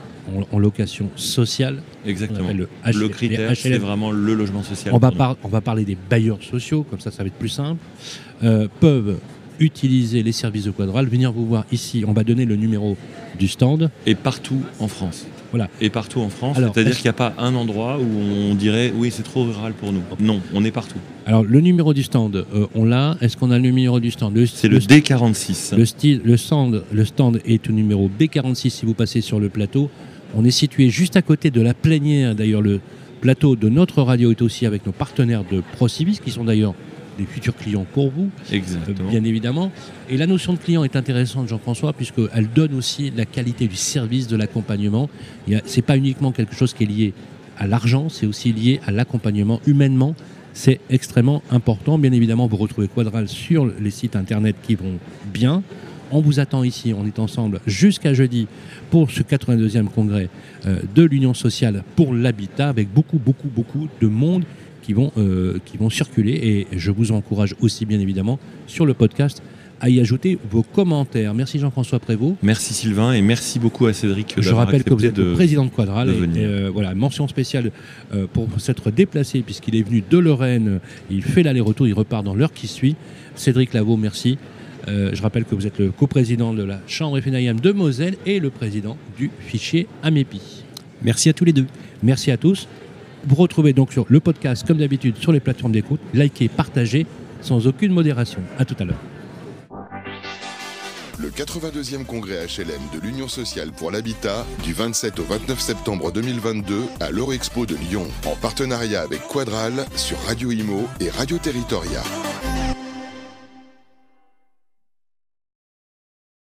en, 0.52 0.58
location 0.58 1.08
sociale, 1.16 1.82
Exactement. 2.06 2.50
le, 2.52 2.68
Le 2.92 3.08
critère, 3.08 3.56
c'est 3.56 3.78
vraiment 3.78 4.10
le 4.10 4.34
logement 4.34 4.62
social. 4.62 4.94
on 4.94 4.98
va, 4.98 5.08
pour 5.08 5.14
nous. 5.14 5.18
par- 5.18 5.36
on 5.42 5.48
va 5.48 5.60
parler 5.60 5.84
des 5.84 5.96
bailleurs 6.10 6.42
sociaux, 6.42 6.84
comme 6.88 7.00
ça 7.00 7.10
ça 7.10 7.22
va 7.22 7.28
être 7.28 7.34
plus 7.38 7.48
simple, 7.48 7.80
euh, 8.42 8.68
peuvent 8.80 9.16
utiliser 9.60 10.22
les 10.22 10.32
services 10.32 10.64
de 10.64 10.70
Quadral, 10.70 11.06
venir 11.08 11.32
vous 11.32 11.46
voir 11.46 11.64
ici, 11.72 12.04
on 12.06 12.12
va 12.12 12.24
donner 12.24 12.44
le 12.44 12.56
numéro 12.56 12.96
du 13.38 13.48
stand. 13.48 13.90
Et 14.06 14.14
partout 14.14 14.60
en 14.80 14.88
France. 14.88 15.26
Voilà. 15.50 15.68
Et 15.80 15.90
partout 15.90 16.20
en 16.20 16.28
France. 16.28 16.58
C'est-à-dire 16.58 16.94
qu'il 16.94 17.04
n'y 17.04 17.10
a 17.10 17.14
pas 17.14 17.32
un 17.38 17.54
endroit 17.54 17.98
où 17.98 18.50
on 18.50 18.54
dirait 18.54 18.92
oui 18.94 19.10
c'est 19.10 19.22
trop 19.22 19.44
rural 19.44 19.72
pour 19.72 19.92
nous. 19.92 20.02
Non, 20.20 20.40
on 20.52 20.64
est 20.64 20.70
partout. 20.70 20.98
Alors 21.26 21.44
le 21.44 21.60
numéro 21.60 21.94
du 21.94 22.02
stand, 22.02 22.36
euh, 22.36 22.66
on 22.74 22.84
l'a, 22.84 23.16
est-ce 23.20 23.36
qu'on 23.36 23.50
a 23.50 23.56
le 23.56 23.62
numéro 23.62 24.00
du 24.00 24.10
stand? 24.10 24.38
C'est 24.46 24.68
le 24.68 24.78
D46. 24.78 25.76
Le, 25.76 25.84
style, 25.84 26.20
le, 26.24 26.36
stand, 26.36 26.84
le 26.92 27.04
stand 27.04 27.40
est 27.44 27.68
au 27.68 27.72
numéro 27.72 28.10
B46 28.18 28.70
si 28.70 28.86
vous 28.86 28.94
passez 28.94 29.20
sur 29.20 29.40
le 29.40 29.48
plateau. 29.48 29.90
On 30.34 30.44
est 30.44 30.50
situé 30.50 30.90
juste 30.90 31.16
à 31.16 31.22
côté 31.22 31.50
de 31.50 31.60
la 31.60 31.72
plénière. 31.72 32.34
D'ailleurs, 32.34 32.62
le 32.62 32.80
plateau 33.20 33.56
de 33.56 33.68
notre 33.68 34.02
radio 34.02 34.30
est 34.30 34.42
aussi 34.42 34.66
avec 34.66 34.84
nos 34.86 34.92
partenaires 34.92 35.44
de 35.50 35.62
Procivis, 35.72 36.20
qui 36.22 36.30
sont 36.30 36.44
d'ailleurs 36.44 36.74
des 37.18 37.26
futurs 37.26 37.56
clients 37.56 37.84
pour 37.92 38.10
vous, 38.10 38.30
euh, 38.50 38.54
Exactement. 38.54 39.10
bien 39.10 39.24
évidemment. 39.24 39.70
Et 40.08 40.16
la 40.16 40.26
notion 40.26 40.54
de 40.54 40.58
client 40.58 40.84
est 40.84 40.96
intéressante, 40.96 41.48
Jean-François, 41.48 41.92
puisqu'elle 41.92 42.48
donne 42.54 42.74
aussi 42.74 43.12
la 43.14 43.26
qualité 43.26 43.66
du 43.66 43.76
service, 43.76 44.28
de 44.28 44.36
l'accompagnement. 44.36 45.10
Ce 45.48 45.76
n'est 45.76 45.82
pas 45.82 45.96
uniquement 45.96 46.32
quelque 46.32 46.54
chose 46.54 46.72
qui 46.72 46.84
est 46.84 46.86
lié 46.86 47.12
à 47.58 47.66
l'argent, 47.66 48.08
c'est 48.08 48.26
aussi 48.26 48.52
lié 48.52 48.80
à 48.86 48.92
l'accompagnement 48.92 49.60
humainement. 49.66 50.14
C'est 50.54 50.80
extrêmement 50.90 51.42
important. 51.50 51.98
Bien 51.98 52.12
évidemment, 52.12 52.46
vous 52.46 52.56
retrouvez 52.56 52.88
Quadral 52.88 53.28
sur 53.28 53.66
les 53.66 53.90
sites 53.90 54.16
internet 54.16 54.56
qui 54.62 54.74
vont 54.76 54.98
bien. 55.32 55.62
On 56.10 56.20
vous 56.20 56.40
attend 56.40 56.64
ici, 56.64 56.94
on 56.94 57.06
est 57.06 57.18
ensemble 57.18 57.60
jusqu'à 57.66 58.14
jeudi 58.14 58.46
pour 58.90 59.10
ce 59.10 59.22
82e 59.22 59.88
congrès 59.88 60.30
euh, 60.66 60.80
de 60.94 61.02
l'Union 61.02 61.34
sociale 61.34 61.84
pour 61.96 62.14
l'habitat 62.14 62.70
avec 62.70 62.92
beaucoup, 62.92 63.18
beaucoup, 63.18 63.48
beaucoup 63.48 63.88
de 64.00 64.06
monde 64.06 64.44
qui 64.88 64.94
vont, 64.94 65.12
euh, 65.18 65.58
qui 65.66 65.76
vont 65.76 65.90
circuler. 65.90 66.32
Et 66.32 66.66
je 66.72 66.90
vous 66.90 67.12
encourage 67.12 67.54
aussi, 67.60 67.84
bien 67.84 68.00
évidemment, 68.00 68.38
sur 68.66 68.86
le 68.86 68.94
podcast 68.94 69.42
à 69.82 69.90
y 69.90 70.00
ajouter 70.00 70.38
vos 70.50 70.62
commentaires. 70.62 71.34
Merci 71.34 71.58
Jean-François 71.58 71.98
Prévost. 71.98 72.36
Merci 72.42 72.72
Sylvain 72.72 73.12
et 73.12 73.20
merci 73.20 73.58
beaucoup 73.58 73.84
à 73.84 73.92
Cédric. 73.92 74.34
Je 74.38 74.50
rappelle 74.50 74.82
que 74.82 74.94
vous 74.94 75.04
êtes 75.04 75.18
le 75.18 75.34
président 75.34 75.66
de 75.66 75.70
Quadral. 75.70 76.08
de 76.08 76.14
et, 76.14 76.16
venir. 76.16 76.48
euh, 76.48 76.70
voilà, 76.72 76.94
mention 76.94 77.28
spéciale 77.28 77.70
euh, 78.14 78.26
pour 78.32 78.48
s'être 78.58 78.90
déplacé 78.90 79.42
puisqu'il 79.42 79.76
est 79.76 79.82
venu 79.82 80.02
de 80.08 80.18
Lorraine. 80.18 80.80
Il 81.10 81.22
fait 81.22 81.42
l'aller-retour, 81.42 81.86
il 81.86 81.92
repart 81.92 82.24
dans 82.24 82.34
l'heure 82.34 82.54
qui 82.54 82.66
suit. 82.66 82.96
Cédric 83.34 83.74
Lavaux, 83.74 83.98
merci. 83.98 84.38
Euh, 84.88 85.10
je 85.12 85.20
rappelle 85.20 85.44
que 85.44 85.54
vous 85.54 85.66
êtes 85.66 85.78
le 85.78 85.90
coprésident 85.90 86.54
de 86.54 86.64
la 86.64 86.80
Chambre 86.86 87.20
FNIM 87.20 87.60
de 87.60 87.72
Moselle 87.72 88.16
et 88.24 88.40
le 88.40 88.48
président 88.48 88.96
du 89.18 89.30
fichier 89.38 89.86
AMEPI. 90.02 90.64
Merci 91.02 91.28
à 91.28 91.34
tous 91.34 91.44
les 91.44 91.52
deux. 91.52 91.66
Merci 92.02 92.30
à 92.30 92.38
tous. 92.38 92.66
Vous 93.28 93.34
retrouvez 93.34 93.74
donc 93.74 93.92
sur 93.92 94.06
le 94.08 94.20
podcast, 94.20 94.66
comme 94.66 94.78
d'habitude, 94.78 95.18
sur 95.18 95.32
les 95.32 95.40
plateformes 95.40 95.72
d'écoute. 95.72 96.00
Likez, 96.14 96.48
partagez, 96.48 97.06
sans 97.42 97.66
aucune 97.66 97.92
modération. 97.92 98.40
À 98.58 98.64
tout 98.64 98.76
à 98.78 98.84
l'heure. 98.84 98.96
Le 101.18 101.28
82e 101.28 102.06
congrès 102.06 102.46
HLM 102.46 102.80
de 102.94 103.06
l'Union 103.06 103.28
sociale 103.28 103.72
pour 103.72 103.90
l'habitat 103.90 104.46
du 104.62 104.72
27 104.72 105.18
au 105.18 105.24
29 105.24 105.60
septembre 105.60 106.10
2022 106.10 106.80
à 107.00 107.10
l'Eurexpo 107.10 107.66
de 107.66 107.74
Lyon 107.74 108.06
en 108.24 108.34
partenariat 108.36 109.02
avec 109.02 109.20
Quadral 109.26 109.84
sur 109.94 110.18
Radio 110.20 110.50
Imo 110.50 110.88
et 111.00 111.10
Radio 111.10 111.36
Territoria. 111.36 112.02